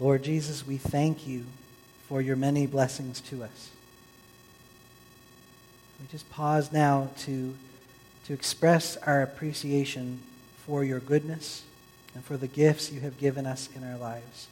[0.00, 1.44] Lord Jesus, we thank you
[2.08, 3.68] for your many blessings to us.
[6.00, 7.54] We just pause now to,
[8.26, 10.20] to express our appreciation
[10.66, 11.64] for your goodness
[12.14, 14.48] and for the gifts you have given us in our lives.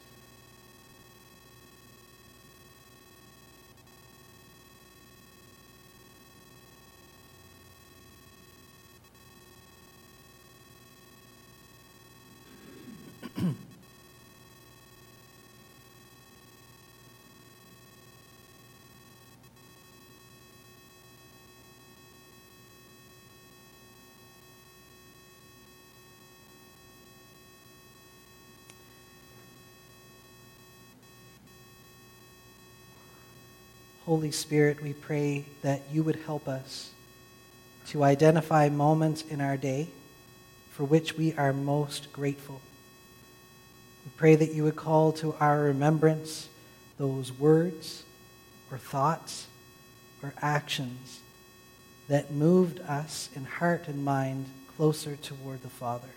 [34.09, 36.89] Holy Spirit, we pray that you would help us
[37.89, 39.87] to identify moments in our day
[40.71, 42.59] for which we are most grateful.
[44.03, 46.49] We pray that you would call to our remembrance
[46.97, 48.01] those words
[48.71, 49.45] or thoughts
[50.23, 51.19] or actions
[52.07, 56.09] that moved us in heart and mind closer toward the Father.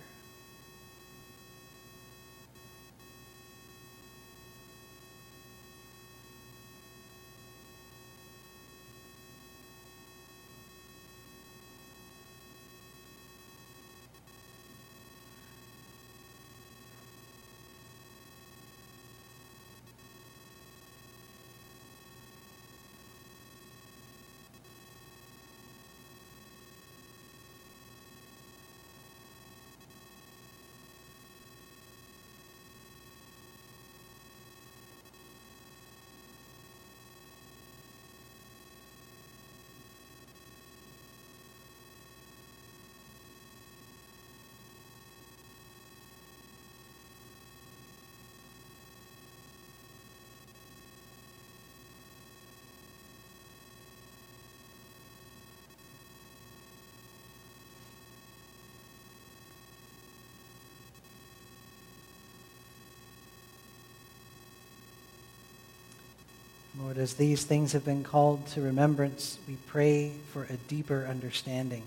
[66.83, 71.85] Lord, as these things have been called to remembrance, we pray for a deeper understanding.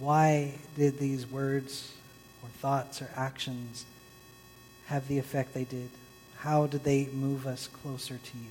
[0.00, 1.92] Why did these words
[2.42, 3.84] or thoughts or actions
[4.86, 5.90] have the effect they did?
[6.38, 8.50] How did they move us closer to you?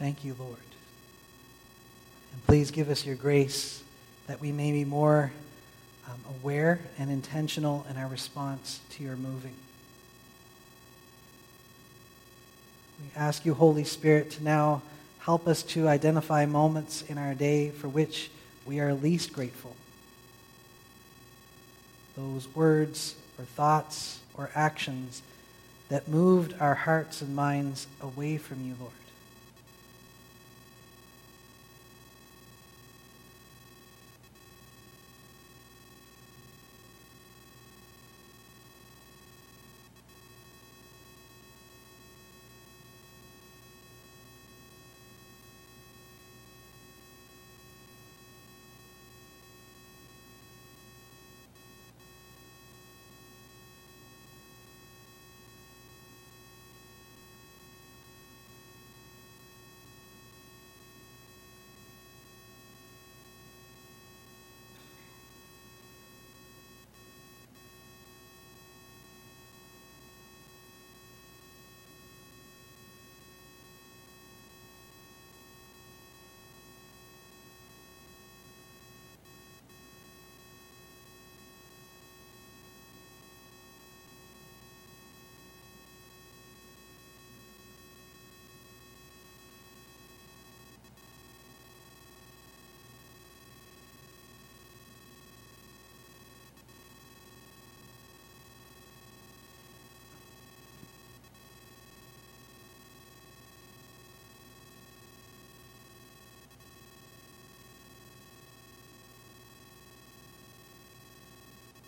[0.00, 0.56] Thank you, Lord.
[2.32, 3.82] And please give us your grace
[4.28, 5.30] that we may be more
[6.08, 9.52] um, aware and intentional in our response to your moving.
[12.98, 14.80] We ask you, Holy Spirit, to now
[15.18, 18.30] help us to identify moments in our day for which
[18.64, 19.76] we are least grateful.
[22.16, 25.20] Those words or thoughts or actions
[25.90, 28.92] that moved our hearts and minds away from you, Lord.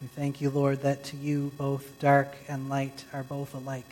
[0.02, 3.88] We thank you, Lord, that to you both dark and light are both alike.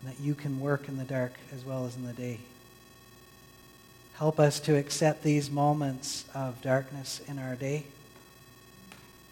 [0.00, 2.38] And that you can work in the dark as well as in the day.
[4.14, 7.84] Help us to accept these moments of darkness in our day.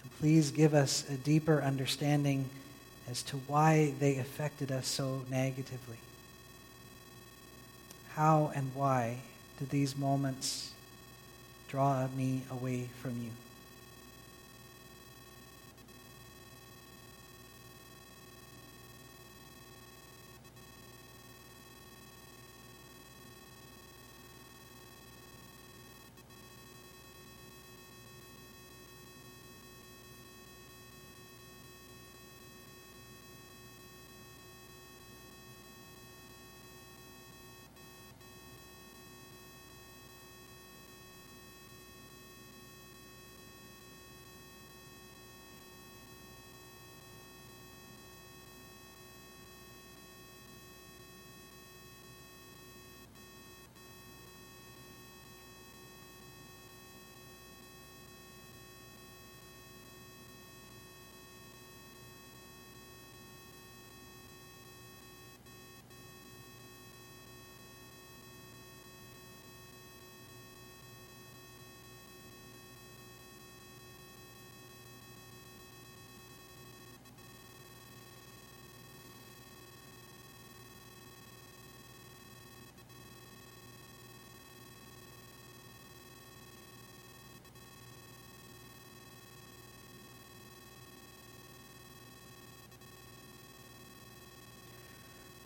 [0.03, 2.51] And please give us a deeper understanding
[3.09, 5.97] as to why they affected us so negatively.
[8.11, 9.20] How and why
[9.59, 10.72] did these moments
[11.68, 13.31] draw me away from you?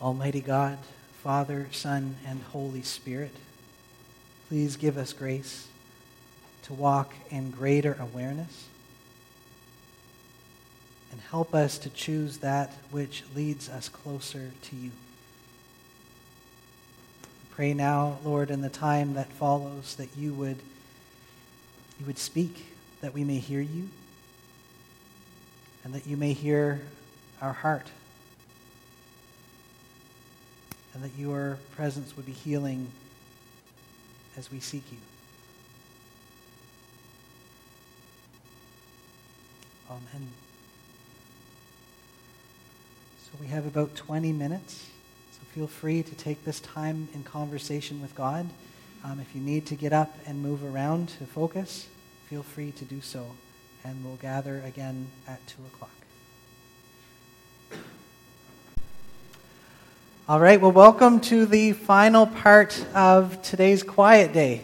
[0.01, 0.79] Almighty God,
[1.23, 3.35] Father, Son, and Holy Spirit,
[4.49, 5.69] please give us grace
[6.63, 8.67] to walk in greater awareness
[11.13, 14.91] and help us to choose that which leads us closer to you.
[17.51, 20.57] Pray now, Lord, in the time that follows, that you would,
[21.99, 22.73] you would speak,
[23.03, 23.89] that we may hear you,
[25.85, 26.81] and that you may hear
[27.43, 27.87] our heart,
[30.95, 32.88] and that your presence would be healing
[34.36, 34.99] as we seek you.
[39.91, 40.28] Amen.
[43.24, 44.86] So we have about 20 minutes.
[45.32, 48.49] So feel free to take this time in conversation with God.
[49.05, 51.86] Um, if you need to get up and move around to focus,
[52.28, 53.26] feel free to do so.
[53.84, 56.00] And we'll gather again at 2 o'clock.
[60.31, 64.61] All right, well, welcome to the final part of today's quiet day.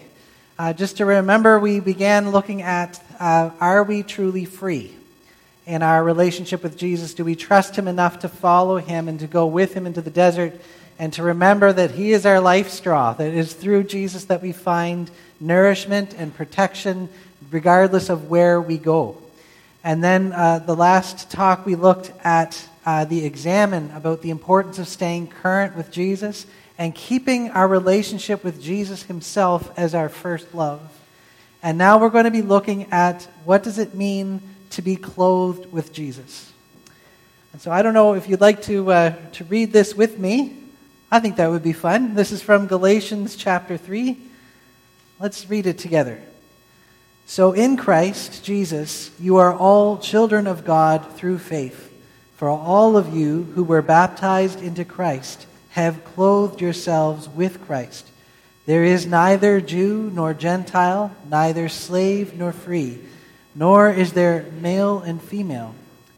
[0.56, 4.94] Uh, just to remember, we began looking at uh, Are we truly free?
[5.66, 7.14] in our relationship with Jesus?
[7.14, 10.08] Do we trust Him enough to follow Him and to go with Him into the
[10.08, 10.52] desert
[11.00, 14.42] and to remember that He is our life straw, that it is through Jesus that
[14.42, 15.10] we find
[15.40, 17.08] nourishment and protection
[17.50, 19.20] regardless of where we go?
[19.82, 24.78] And then uh, the last talk we looked at uh, the examen about the importance
[24.78, 26.47] of staying current with Jesus
[26.78, 30.80] and keeping our relationship with Jesus Himself as our first love.
[31.62, 35.72] And now we're going to be looking at what does it mean to be clothed
[35.72, 36.53] with Jesus.
[37.53, 40.57] And so I don't know if you'd like to, uh, to read this with me.
[41.11, 42.14] I think that would be fun.
[42.14, 44.18] This is from Galatians chapter 3.
[45.18, 46.20] Let's read it together.
[47.24, 51.86] So in Christ Jesus, you are all children of God through faith.
[52.37, 58.07] For all of you who were baptized into Christ have clothed yourselves with Christ.
[58.66, 62.99] There is neither Jew nor Gentile, neither slave nor free
[63.57, 65.74] nor is there male and female,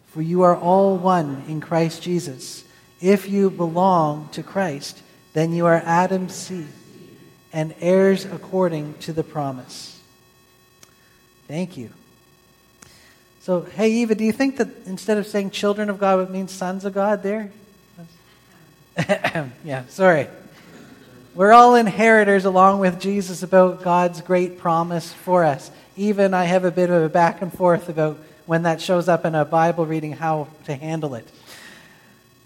[0.09, 2.65] for you are all one in Christ Jesus.
[3.01, 5.01] If you belong to Christ,
[5.35, 6.67] then you are Adam's seed
[7.53, 10.01] and heirs according to the promise.
[11.47, 11.91] Thank you.
[13.49, 16.53] So, hey, Eva, do you think that instead of saying children of God, it means
[16.53, 17.51] sons of God there?
[19.65, 20.27] yeah, sorry.
[21.35, 26.67] We're all inheritors along with Jesus about God's great promise for us even I have
[26.67, 29.87] a bit of a back and forth about when that shows up in a Bible
[29.87, 31.27] reading, how to handle it.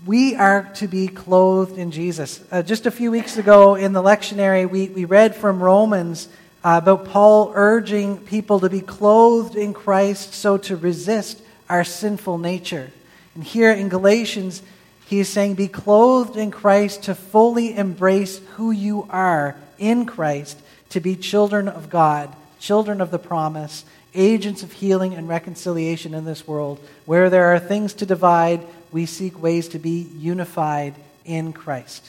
[0.07, 2.40] We are to be clothed in Jesus.
[2.53, 6.28] Uh, just a few weeks ago in the lectionary, we, we read from Romans
[6.64, 12.38] uh, about Paul urging people to be clothed in Christ so to resist our sinful
[12.38, 12.90] nature.
[13.34, 14.62] And here in Galatians,
[15.06, 20.58] he is saying, Be clothed in Christ to fully embrace who you are in Christ,
[20.90, 23.84] to be children of God children of the promise,
[24.14, 26.78] agents of healing and reconciliation in this world.
[27.04, 28.60] Where there are things to divide,
[28.92, 30.94] we seek ways to be unified
[31.24, 32.06] in Christ.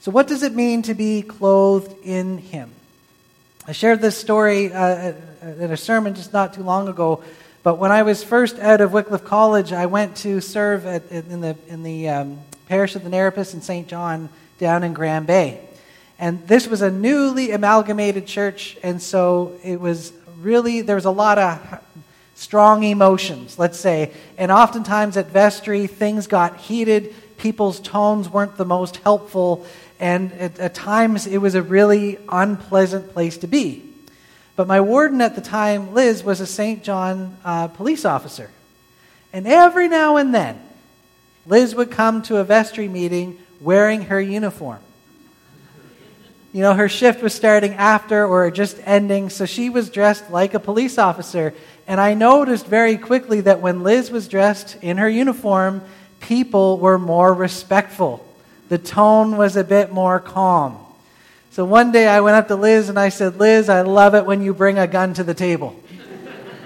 [0.00, 2.70] So, what does it mean to be clothed in Him?
[3.68, 5.12] I shared this story uh,
[5.42, 7.24] at a sermon just not too long ago.
[7.64, 11.40] But when I was first out of Wycliffe College, I went to serve at, in
[11.40, 12.38] the, in the um,
[12.68, 13.88] parish of the Nerepis in St.
[13.88, 15.60] John down in Grand Bay.
[16.16, 21.10] And this was a newly amalgamated church, and so it was really, there was a
[21.10, 21.82] lot of
[22.36, 24.12] strong emotions, let's say.
[24.38, 29.66] And oftentimes at vestry, things got heated, people's tones weren't the most helpful,
[29.98, 33.82] and at, at times it was a really unpleasant place to be.
[34.56, 36.82] But my warden at the time, Liz, was a St.
[36.82, 38.50] John uh, police officer.
[39.32, 40.58] And every now and then,
[41.46, 44.80] Liz would come to a vestry meeting wearing her uniform.
[46.52, 50.54] You know, her shift was starting after or just ending, so she was dressed like
[50.54, 51.52] a police officer.
[51.86, 55.82] And I noticed very quickly that when Liz was dressed in her uniform,
[56.20, 58.25] people were more respectful.
[58.68, 60.78] The tone was a bit more calm.
[61.50, 64.26] So one day I went up to Liz and I said, Liz, I love it
[64.26, 65.74] when you bring a gun to the table.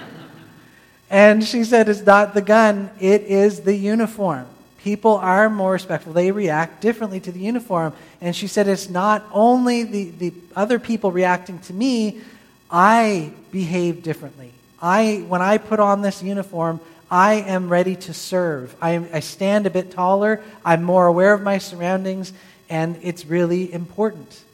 [1.10, 4.46] and she said, It's not the gun, it is the uniform.
[4.82, 6.12] People are more respectful.
[6.14, 7.92] They react differently to the uniform.
[8.20, 12.20] And she said, It's not only the, the other people reacting to me,
[12.70, 14.52] I behave differently.
[14.80, 16.80] I, when I put on this uniform,
[17.10, 18.74] I am ready to serve.
[18.80, 20.40] I, I stand a bit taller.
[20.64, 22.32] I'm more aware of my surroundings,
[22.68, 24.44] and it's really important.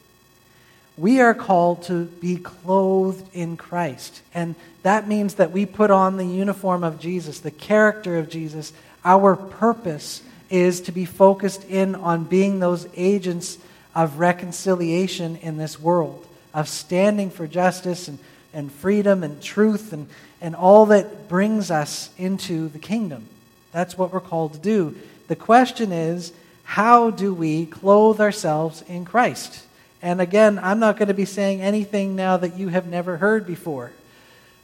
[0.97, 4.23] We are called to be clothed in Christ.
[4.33, 8.73] And that means that we put on the uniform of Jesus, the character of Jesus,
[9.05, 13.59] our purpose is to be focused in on being those agents
[13.93, 18.17] of reconciliation in this world, of standing for justice and,
[18.53, 20.07] and freedom and truth and,
[20.41, 23.27] and all that brings us into the kingdom.
[23.71, 24.95] That's what we're called to do.
[25.27, 26.31] The question is,
[26.63, 29.63] how do we clothe ourselves in Christ?
[30.01, 33.47] And again, I'm not going to be saying anything now that you have never heard
[33.47, 33.91] before.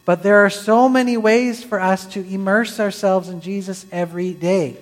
[0.05, 4.78] But there are so many ways for us to immerse ourselves in Jesus every day.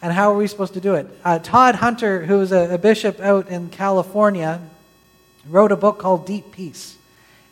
[0.00, 1.06] And how are we supposed to do it?
[1.24, 4.60] Uh, Todd Hunter, who is a, a bishop out in California,
[5.48, 6.96] wrote a book called Deep Peace.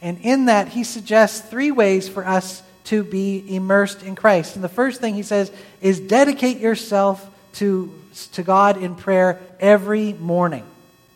[0.02, 4.54] And in that, he suggests three ways for us to be immersed in Christ.
[4.54, 7.92] And the first thing he says is dedicate yourself to,
[8.32, 10.64] to God in prayer every morning.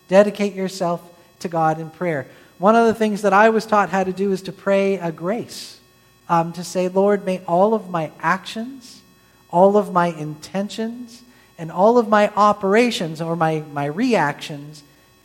[0.09, 1.03] Dedicate yourself
[1.41, 2.27] to God in prayer.
[2.59, 5.11] One of the things that I was taught how to do is to pray a
[5.11, 5.81] grace.
[6.29, 9.03] Um, to say, Lord, may all of my actions,
[9.51, 11.23] all of my intentions,
[11.59, 14.83] and all of my operations or my, my reactions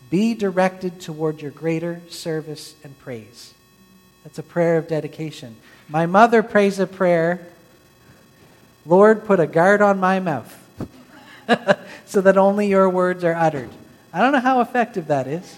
[0.10, 3.54] be directed toward your greater service and praise.
[4.24, 5.56] That's a prayer of dedication.
[5.88, 7.48] My mother prays a prayer
[8.86, 10.56] Lord, put a guard on my mouth
[12.06, 13.70] so that only your words are uttered.
[14.12, 15.58] I don't know how effective that is,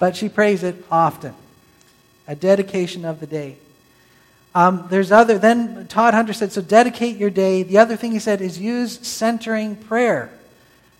[0.00, 1.34] but she prays it often.
[2.26, 3.56] A dedication of the day.
[4.52, 7.62] Um, there's other, then Todd Hunter said, so dedicate your day.
[7.62, 10.32] The other thing he said is use centering prayer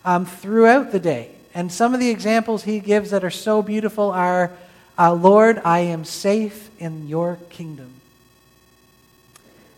[0.05, 1.34] um, throughout the day.
[1.55, 4.51] And some of the examples he gives that are so beautiful are
[4.97, 7.91] uh, Lord, I am safe in your kingdom.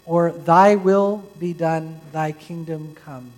[0.05, 3.31] Or, Thy will be done, Thy kingdom come.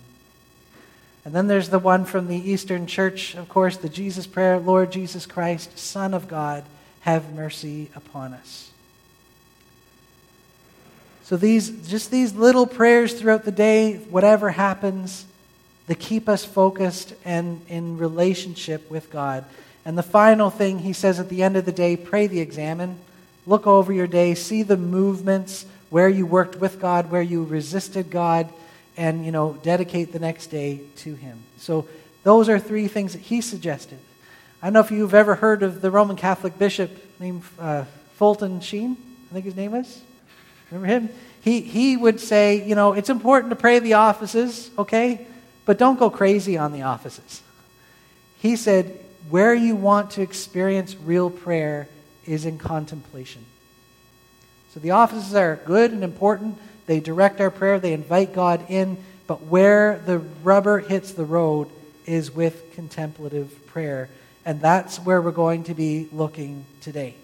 [1.24, 4.90] And then there's the one from the Eastern Church, of course, the Jesus prayer Lord
[4.90, 6.64] Jesus Christ, Son of God,
[7.00, 8.70] have mercy upon us.
[11.24, 15.26] So these just these little prayers throughout the day, whatever happens,
[15.90, 19.44] they keep us focused and in relationship with God.
[19.84, 22.98] And the final thing he says at the end of the day, pray the examen.
[23.46, 28.10] Look over your day, see the movements, where you worked with God, where you resisted
[28.10, 28.48] God
[28.96, 31.88] and you know dedicate the next day to him so
[32.22, 33.98] those are three things that he suggested
[34.62, 37.84] i don't know if you've ever heard of the roman catholic bishop named uh,
[38.16, 38.96] fulton sheen
[39.30, 40.02] i think his name is
[40.70, 41.08] remember him
[41.40, 45.26] he, he would say you know it's important to pray the offices okay
[45.70, 47.42] but don't go crazy on the offices.
[48.40, 48.98] He said
[49.28, 51.86] where you want to experience real prayer
[52.26, 53.44] is in contemplation.
[54.74, 56.58] So the offices are good and important.
[56.86, 58.96] They direct our prayer, they invite God in,
[59.28, 61.68] but where the rubber hits the road
[62.04, 64.08] is with contemplative prayer.
[64.44, 67.14] And that's where we're going to be looking today.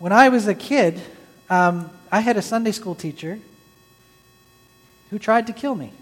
[0.00, 1.00] When I was a kid,
[1.48, 3.38] um, I had a Sunday school teacher
[5.14, 5.92] who tried to kill me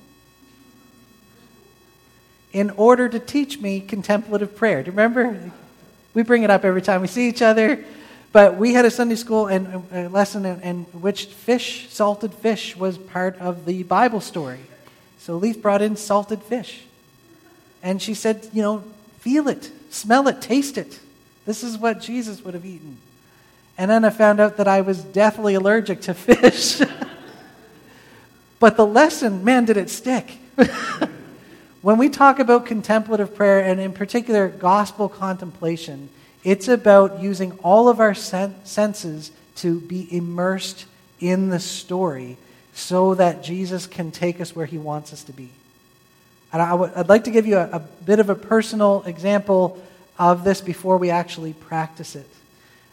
[2.55, 4.83] in order to teach me contemplative prayer.
[4.83, 5.39] Do you remember?
[6.15, 7.85] We bring it up every time we see each other.
[8.33, 12.75] But we had a Sunday school and a lesson in, in, which fish, salted fish,
[12.75, 14.61] was part of the Bible story.
[15.19, 16.81] So Leith brought in salted fish.
[17.83, 18.83] And she said, you know,
[19.19, 21.01] feel it, smell it, taste it.
[21.45, 22.97] This is what Jesus would have eaten.
[23.77, 26.81] And then I found out that I was deathly allergic to fish.
[28.63, 30.39] But the lesson, man, did it stick.
[31.83, 36.09] when we talk about contemplative prayer, and in particular gospel contemplation,
[36.45, 40.87] it's about using all of our sen- senses to be immersed
[41.19, 42.37] in the story
[42.73, 45.49] so that Jesus can take us where he wants us to be.
[46.53, 49.83] And I w- I'd like to give you a, a bit of a personal example
[50.21, 52.29] of this before we actually practice it.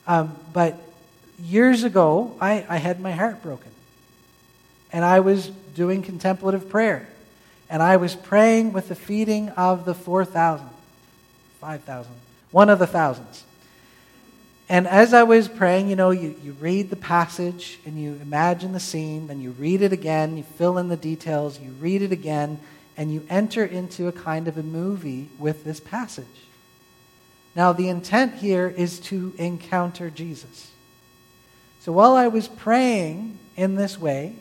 [0.07, 0.81] Um, but
[1.39, 3.69] years ago, I, I had my heart broken.
[4.91, 7.07] And I was doing contemplative prayer.
[7.69, 10.67] And I was praying with the feeding of the 4,000,
[11.61, 12.11] 5,000
[12.51, 13.43] one of the thousands.
[14.67, 18.71] And as I was praying, you know, you, you read the passage and you imagine
[18.71, 22.11] the scene, and you read it again, you fill in the details, you read it
[22.11, 22.59] again,
[22.95, 26.25] and you enter into a kind of a movie with this passage.
[27.55, 30.71] Now, the intent here is to encounter Jesus.
[31.81, 34.35] So while I was praying in this way,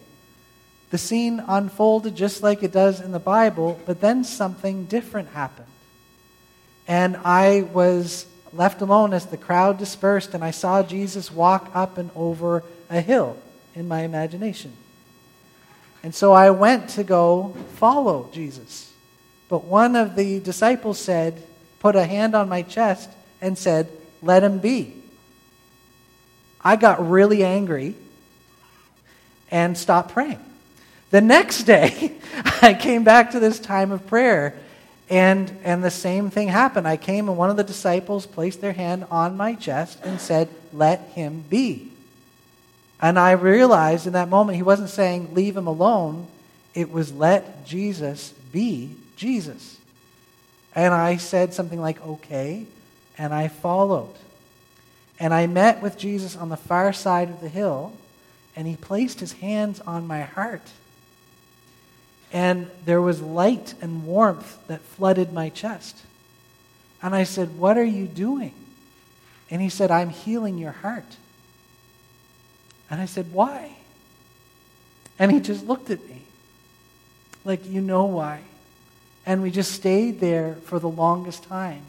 [0.91, 5.67] the scene unfolded just like it does in the Bible, but then something different happened.
[6.87, 11.99] And I was left alone as the crowd dispersed, and I saw Jesus walk up
[11.99, 13.37] and over a hill
[13.75, 14.73] in my imagination.
[16.03, 18.91] And so I went to go follow Jesus.
[19.49, 21.43] But one of the disciples said,
[21.79, 23.11] put a hand on my chest
[23.41, 23.89] and said,
[24.23, 24.95] Let him be.
[26.63, 27.95] I got really angry
[29.51, 30.45] and stopped praying.
[31.11, 32.13] The next day,
[32.63, 34.55] I came back to this time of prayer,
[35.09, 36.87] and, and the same thing happened.
[36.87, 40.49] I came, and one of the disciples placed their hand on my chest and said,
[40.73, 41.91] Let him be.
[43.01, 46.27] And I realized in that moment, he wasn't saying, Leave him alone.
[46.75, 49.79] It was, Let Jesus be Jesus.
[50.75, 52.67] And I said something like, Okay.
[53.17, 54.15] And I followed.
[55.19, 57.93] And I met with Jesus on the far side of the hill,
[58.55, 60.63] and he placed his hands on my heart.
[62.33, 66.03] And there was light and warmth that flooded my chest.
[67.03, 68.55] And I said, What are you doing?
[69.51, 71.17] And he said, I'm healing your heart.
[72.91, 73.73] And I said, Why?
[75.19, 76.23] And he just looked at me
[77.45, 78.41] like, You know why.
[79.25, 81.83] And we just stayed there for the longest time.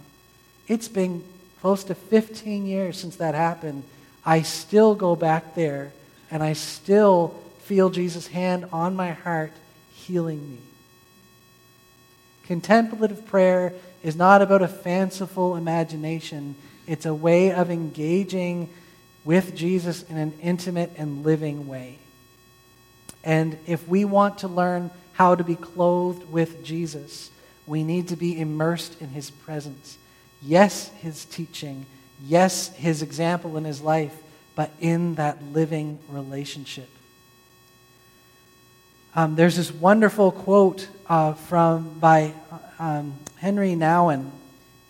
[0.67, 1.23] It's been
[1.61, 3.83] close to 15 years since that happened.
[4.25, 5.91] I still go back there
[6.31, 7.29] and I still
[7.63, 9.51] feel Jesus' hand on my heart
[10.09, 10.57] healing me.
[12.47, 16.55] Contemplative prayer is not about a fanciful imagination,
[16.87, 18.67] it's a way of engaging
[19.23, 21.99] with Jesus in an intimate and living way.
[23.23, 27.29] And if we want to learn how to be clothed with Jesus,
[27.67, 29.99] we need to be immersed in his presence.
[30.41, 31.85] Yes, his teaching.
[32.25, 34.15] Yes, his example in his life,
[34.55, 36.89] but in that living relationship.
[39.15, 42.33] Um, there's this wonderful quote uh, from by
[42.77, 44.29] um, Henri Nouwen.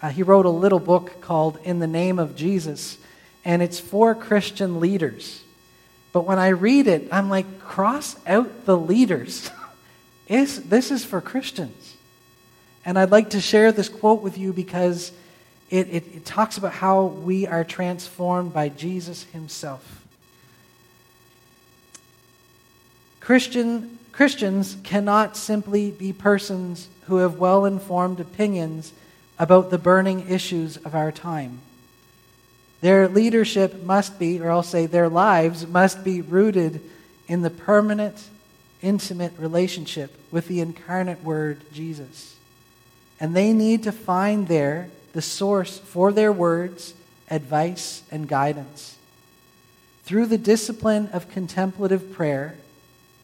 [0.01, 2.97] Uh, he wrote a little book called In the Name of Jesus,
[3.45, 5.41] and it's for Christian leaders.
[6.11, 9.49] But when I read it, I'm like, cross out the leaders.
[10.28, 11.95] this is for Christians.
[12.84, 15.13] And I'd like to share this quote with you because
[15.70, 20.05] it, it, it talks about how we are transformed by Jesus himself.
[23.22, 28.91] Christian Christians cannot simply be persons who have well informed opinions
[29.39, 31.61] about the burning issues of our time.
[32.82, 36.82] Their leadership must be, or I'll say their lives must be rooted
[37.30, 38.28] in the permanent,
[38.82, 42.36] intimate relationship with the incarnate Word, Jesus.
[43.22, 46.93] And they need to find there the source for their words,
[47.32, 48.97] advice, and guidance.
[50.03, 52.57] Through the discipline of contemplative prayer,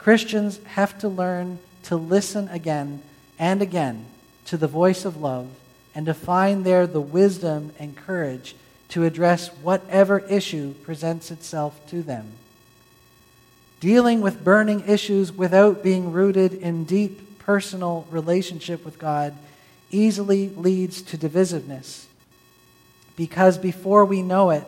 [0.05, 3.01] Christians have to learn to listen again
[3.39, 4.05] and again
[4.45, 5.49] to the voice of love
[5.95, 8.55] and to find there the wisdom and courage
[8.89, 12.27] to address whatever issue presents itself to them.
[13.79, 19.33] Dealing with burning issues without being rooted in deep personal relationship with God
[19.89, 22.05] easily leads to divisiveness
[23.15, 24.65] because before we know it,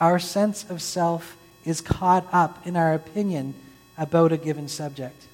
[0.00, 3.54] our sense of self is caught up in our opinion
[4.00, 5.26] about a given subject.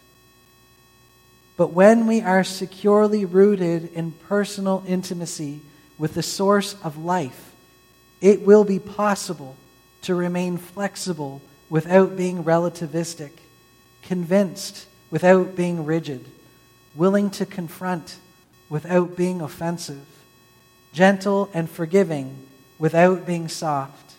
[1.56, 5.60] But when we are securely rooted in personal intimacy
[5.96, 7.52] with the source of life,
[8.20, 9.56] it will be possible
[10.02, 11.40] to remain flexible
[11.70, 13.30] without being relativistic,
[14.02, 16.26] convinced without being rigid,
[16.94, 18.18] willing to confront
[18.68, 20.06] without being offensive,
[20.92, 22.46] gentle and forgiving
[22.78, 24.14] without being soft,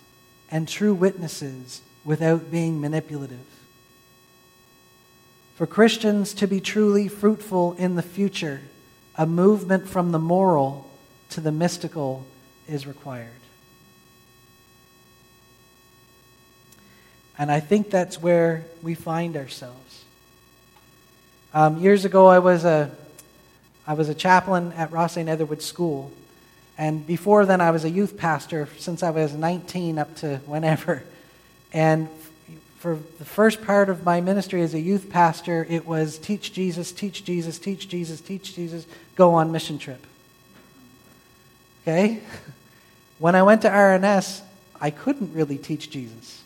[0.50, 3.57] and true witnesses without being manipulative.
[5.58, 8.62] For Christians to be truly fruitful in the future,
[9.16, 10.88] a movement from the moral
[11.32, 12.28] to the mystical
[12.68, 13.32] is required.
[17.40, 20.06] And I think that's where we find ourselves.
[21.56, 22.92] Um, years ago, I was, a,
[23.88, 26.12] I was a chaplain at Rothesay Netherwood School.
[26.78, 31.02] And before then, I was a youth pastor since I was 19 up to whenever.
[31.74, 32.10] And
[32.78, 36.92] for the first part of my ministry as a youth pastor, it was teach Jesus,
[36.92, 38.86] teach Jesus, teach Jesus, teach Jesus,
[39.16, 40.06] go on mission trip.
[41.84, 42.22] Okay?
[43.20, 44.42] When I went to RNS,
[44.80, 46.44] I couldn't really teach Jesus.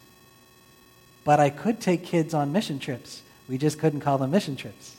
[1.26, 3.22] But I could take kids on mission trips.
[3.50, 4.96] We just couldn't call them mission trips.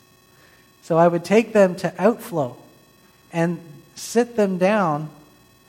[0.82, 2.58] So I would take them to Outflow
[3.32, 3.58] and
[3.94, 5.08] sit them down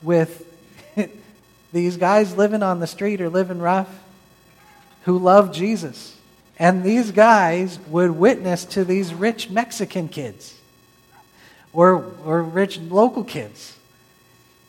[0.02, 0.46] with
[1.72, 3.88] these guys living on the street or living rough
[5.04, 6.16] who loved Jesus.
[6.58, 10.58] And these guys would witness to these rich Mexican kids
[11.72, 13.76] or, or rich local kids.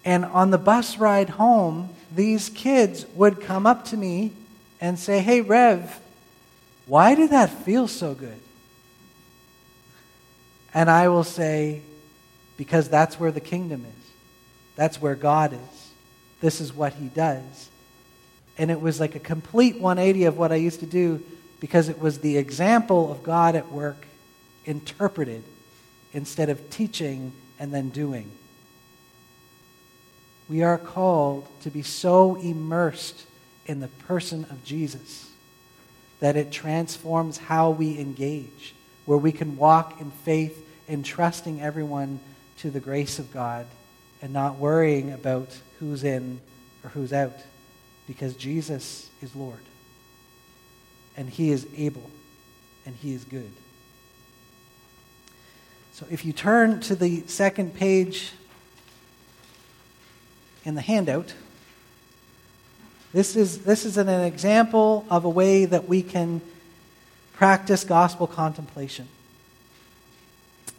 [0.03, 4.31] And on the bus ride home, these kids would come up to me
[4.81, 5.99] and say, Hey, Rev,
[6.85, 8.39] why did that feel so good?
[10.73, 11.81] And I will say,
[12.57, 14.11] Because that's where the kingdom is.
[14.75, 15.91] That's where God is.
[16.41, 17.69] This is what He does.
[18.57, 21.23] And it was like a complete 180 of what I used to do
[21.59, 24.05] because it was the example of God at work
[24.65, 25.43] interpreted
[26.13, 28.31] instead of teaching and then doing.
[30.47, 33.25] We are called to be so immersed
[33.65, 35.31] in the person of Jesus
[36.19, 38.73] that it transforms how we engage,
[39.05, 42.19] where we can walk in faith in trusting everyone
[42.59, 43.65] to the grace of God
[44.21, 45.49] and not worrying about
[45.79, 46.39] who's in
[46.83, 47.33] or who's out
[48.07, 49.59] because Jesus is Lord
[51.17, 52.09] and He is able
[52.85, 53.51] and He is good.
[55.93, 58.33] So if you turn to the second page
[60.65, 61.33] in the handout,
[63.13, 66.41] this is, this is an, an example of a way that we can
[67.31, 69.07] practice gospel contemplation.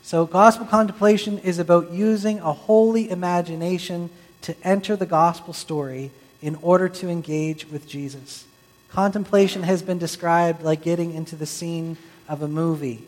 [0.03, 4.11] So, gospel contemplation is about using a holy imagination
[4.43, 6.11] to enter the gospel story
[6.43, 8.45] in order to engage with Jesus.
[8.91, 11.97] Contemplation has been described like getting into the scene
[12.29, 13.03] of a movie,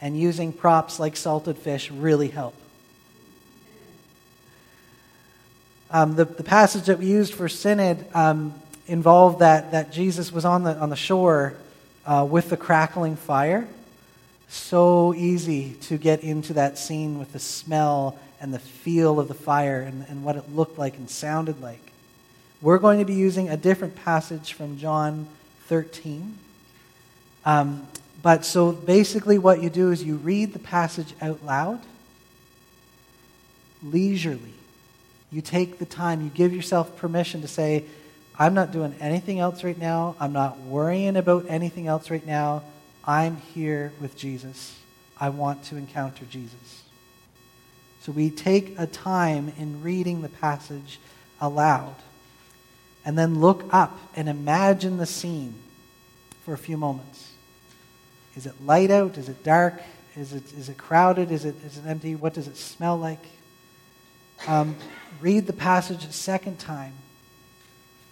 [0.00, 2.54] and using props like salted fish really help.
[5.90, 8.52] Um, the, the passage that we used for Synod um,
[8.86, 11.54] involved that, that Jesus was on the, on the shore
[12.04, 13.68] uh, with the crackling fire.
[14.48, 19.34] So easy to get into that scene with the smell and the feel of the
[19.34, 21.85] fire and, and what it looked like and sounded like.
[22.62, 25.26] We're going to be using a different passage from John
[25.66, 26.36] 13.
[27.44, 27.86] Um,
[28.22, 31.80] but so basically, what you do is you read the passage out loud,
[33.82, 34.56] leisurely
[35.30, 37.84] you take the time, you give yourself permission to say,
[38.38, 40.14] I'm not doing anything else right now.
[40.20, 42.62] I'm not worrying about anything else right now.
[43.04, 44.78] I'm here with Jesus.
[45.18, 46.84] I want to encounter Jesus.
[48.02, 51.00] So we take a time in reading the passage
[51.40, 51.94] aloud
[53.06, 55.54] and then look up and imagine the scene
[56.44, 57.30] for a few moments.
[58.34, 59.16] Is it light out?
[59.16, 59.80] Is it dark?
[60.16, 61.30] Is it, is it crowded?
[61.30, 62.16] Is it, is it empty?
[62.16, 63.24] What does it smell like?
[64.48, 64.76] Um,
[65.20, 66.94] read the passage a second time.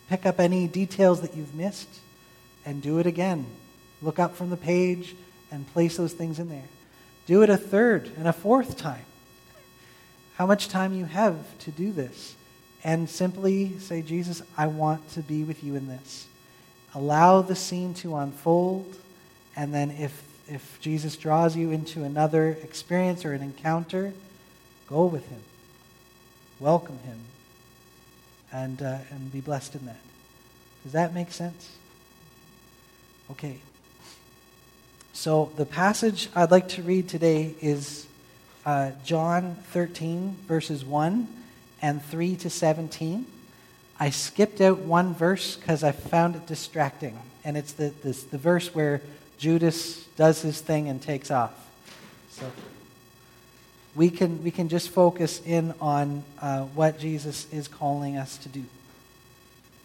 [0.08, 2.00] Pick up any details that you've missed
[2.64, 3.46] and do it again.
[4.00, 5.16] Look up from the page
[5.50, 6.68] and place those things in there.
[7.26, 9.04] Do it a third and a fourth time.
[10.36, 12.36] How much time you have to do this.
[12.84, 16.26] And simply say, Jesus, I want to be with you in this.
[16.94, 18.94] Allow the scene to unfold.
[19.56, 24.12] And then if, if Jesus draws you into another experience or an encounter,
[24.86, 25.40] go with him
[26.64, 27.18] welcome him,
[28.52, 29.98] and, uh, and be blessed in that.
[30.82, 31.76] Does that make sense?
[33.32, 33.58] Okay.
[35.12, 38.06] So the passage I'd like to read today is
[38.64, 41.28] uh, John 13, verses 1
[41.84, 43.26] and 3 to 17.
[44.00, 48.38] I skipped out one verse because I found it distracting, and it's the, this, the
[48.38, 49.02] verse where
[49.36, 51.52] Judas does his thing and takes off.
[52.30, 52.50] So
[53.94, 58.48] we can, we can just focus in on uh, what Jesus is calling us to
[58.48, 58.64] do.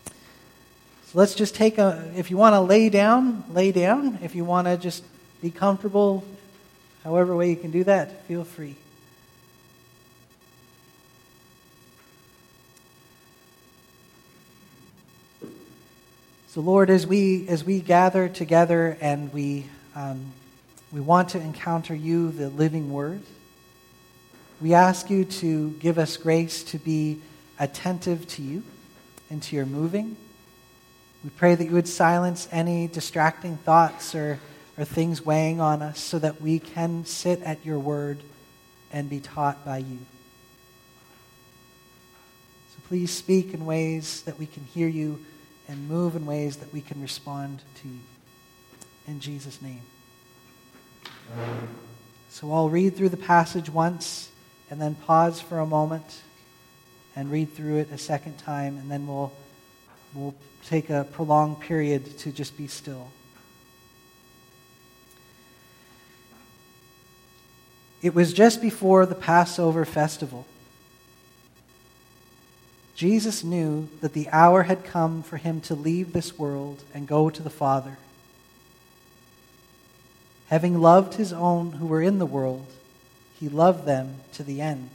[0.06, 4.20] So let's just take a, if you want to lay down, lay down.
[4.24, 5.04] If you want to just
[5.42, 6.24] be comfortable,
[7.04, 8.78] however way you can do that, feel free.
[16.50, 20.32] So, Lord, as we as we gather together and we um,
[20.92, 23.22] we want to encounter you, the living Word.
[24.60, 27.22] We ask you to give us grace to be
[27.60, 28.64] attentive to you
[29.30, 30.18] and to your moving.
[31.24, 34.40] We pray that you would silence any distracting thoughts or,
[34.76, 38.24] or things weighing on us so that we can sit at your word
[38.92, 40.00] and be taught by you.
[42.74, 45.24] So please speak in ways that we can hear you
[45.70, 48.00] and move in ways that we can respond to you.
[49.08, 49.82] In Jesus' name.
[52.30, 54.30] So I'll read through the passage once
[54.70, 56.22] and then pause for a moment
[57.16, 59.32] and read through it a second time, and then we'll,
[60.14, 60.36] we'll
[60.66, 63.12] take a prolonged period to just be still.
[68.02, 70.46] It was just before the Passover festival.
[73.00, 77.30] Jesus knew that the hour had come for him to leave this world and go
[77.30, 77.98] to the Father.
[80.50, 82.66] Having loved his own who were in the world,
[83.40, 84.90] he loved them to the end.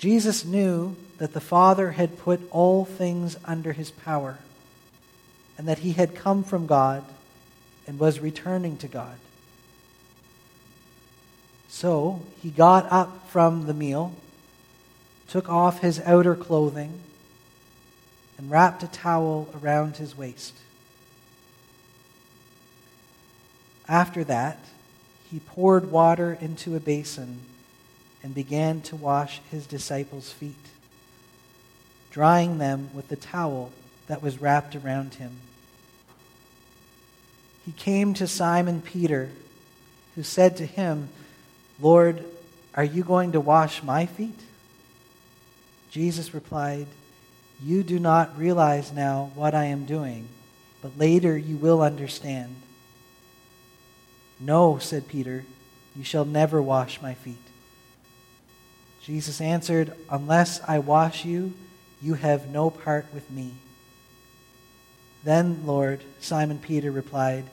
[0.00, 4.38] Jesus knew that the Father had put all things under his power
[5.56, 7.04] and that he had come from God
[7.86, 9.16] and was returning to God.
[11.68, 14.12] So he got up from the meal,
[15.28, 17.00] took off his outer clothing,
[18.38, 20.54] and wrapped a towel around his waist.
[23.88, 24.58] After that,
[25.30, 27.40] he poured water into a basin
[28.22, 30.54] and began to wash his disciples' feet,
[32.10, 33.72] drying them with the towel
[34.06, 35.32] that was wrapped around him.
[37.64, 39.30] He came to Simon Peter,
[40.14, 41.08] who said to him,
[41.80, 42.24] Lord,
[42.74, 44.38] are you going to wash my feet?
[45.96, 46.88] Jesus replied,
[47.64, 50.28] You do not realize now what I am doing,
[50.82, 52.54] but later you will understand.
[54.38, 55.46] No, said Peter,
[55.96, 57.38] you shall never wash my feet.
[59.04, 61.54] Jesus answered, Unless I wash you,
[62.02, 63.54] you have no part with me.
[65.24, 67.46] Then, Lord, Simon Peter replied,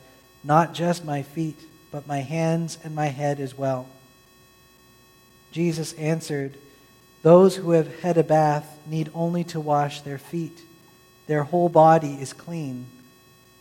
[0.43, 1.61] Not just my feet,
[1.91, 3.87] but my hands and my head as well.
[5.53, 6.57] Jesus answered,
[7.23, 10.61] Those who have had a bath need only to wash their feet.
[11.25, 12.85] Their whole body is clean,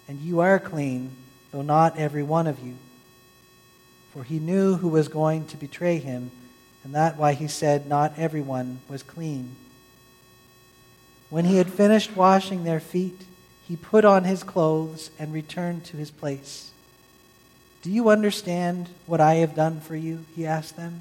[0.09, 1.13] and you are clean,
[1.53, 2.77] though not every one of you
[4.13, 6.31] for he knew who was going to betray him,
[6.85, 9.57] and that why he said not everyone was clean.
[11.31, 13.23] When he had finished washing their feet,
[13.67, 16.71] he put on his clothes and returned to his place.
[17.81, 20.25] Do you understand what I have done for you?
[20.37, 21.01] He asked them.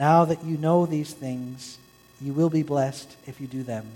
[0.00, 1.76] Now that you know these things,
[2.22, 3.86] you will be blessed if you do them.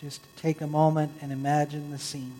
[0.00, 2.34] Just take a moment and imagine the scene.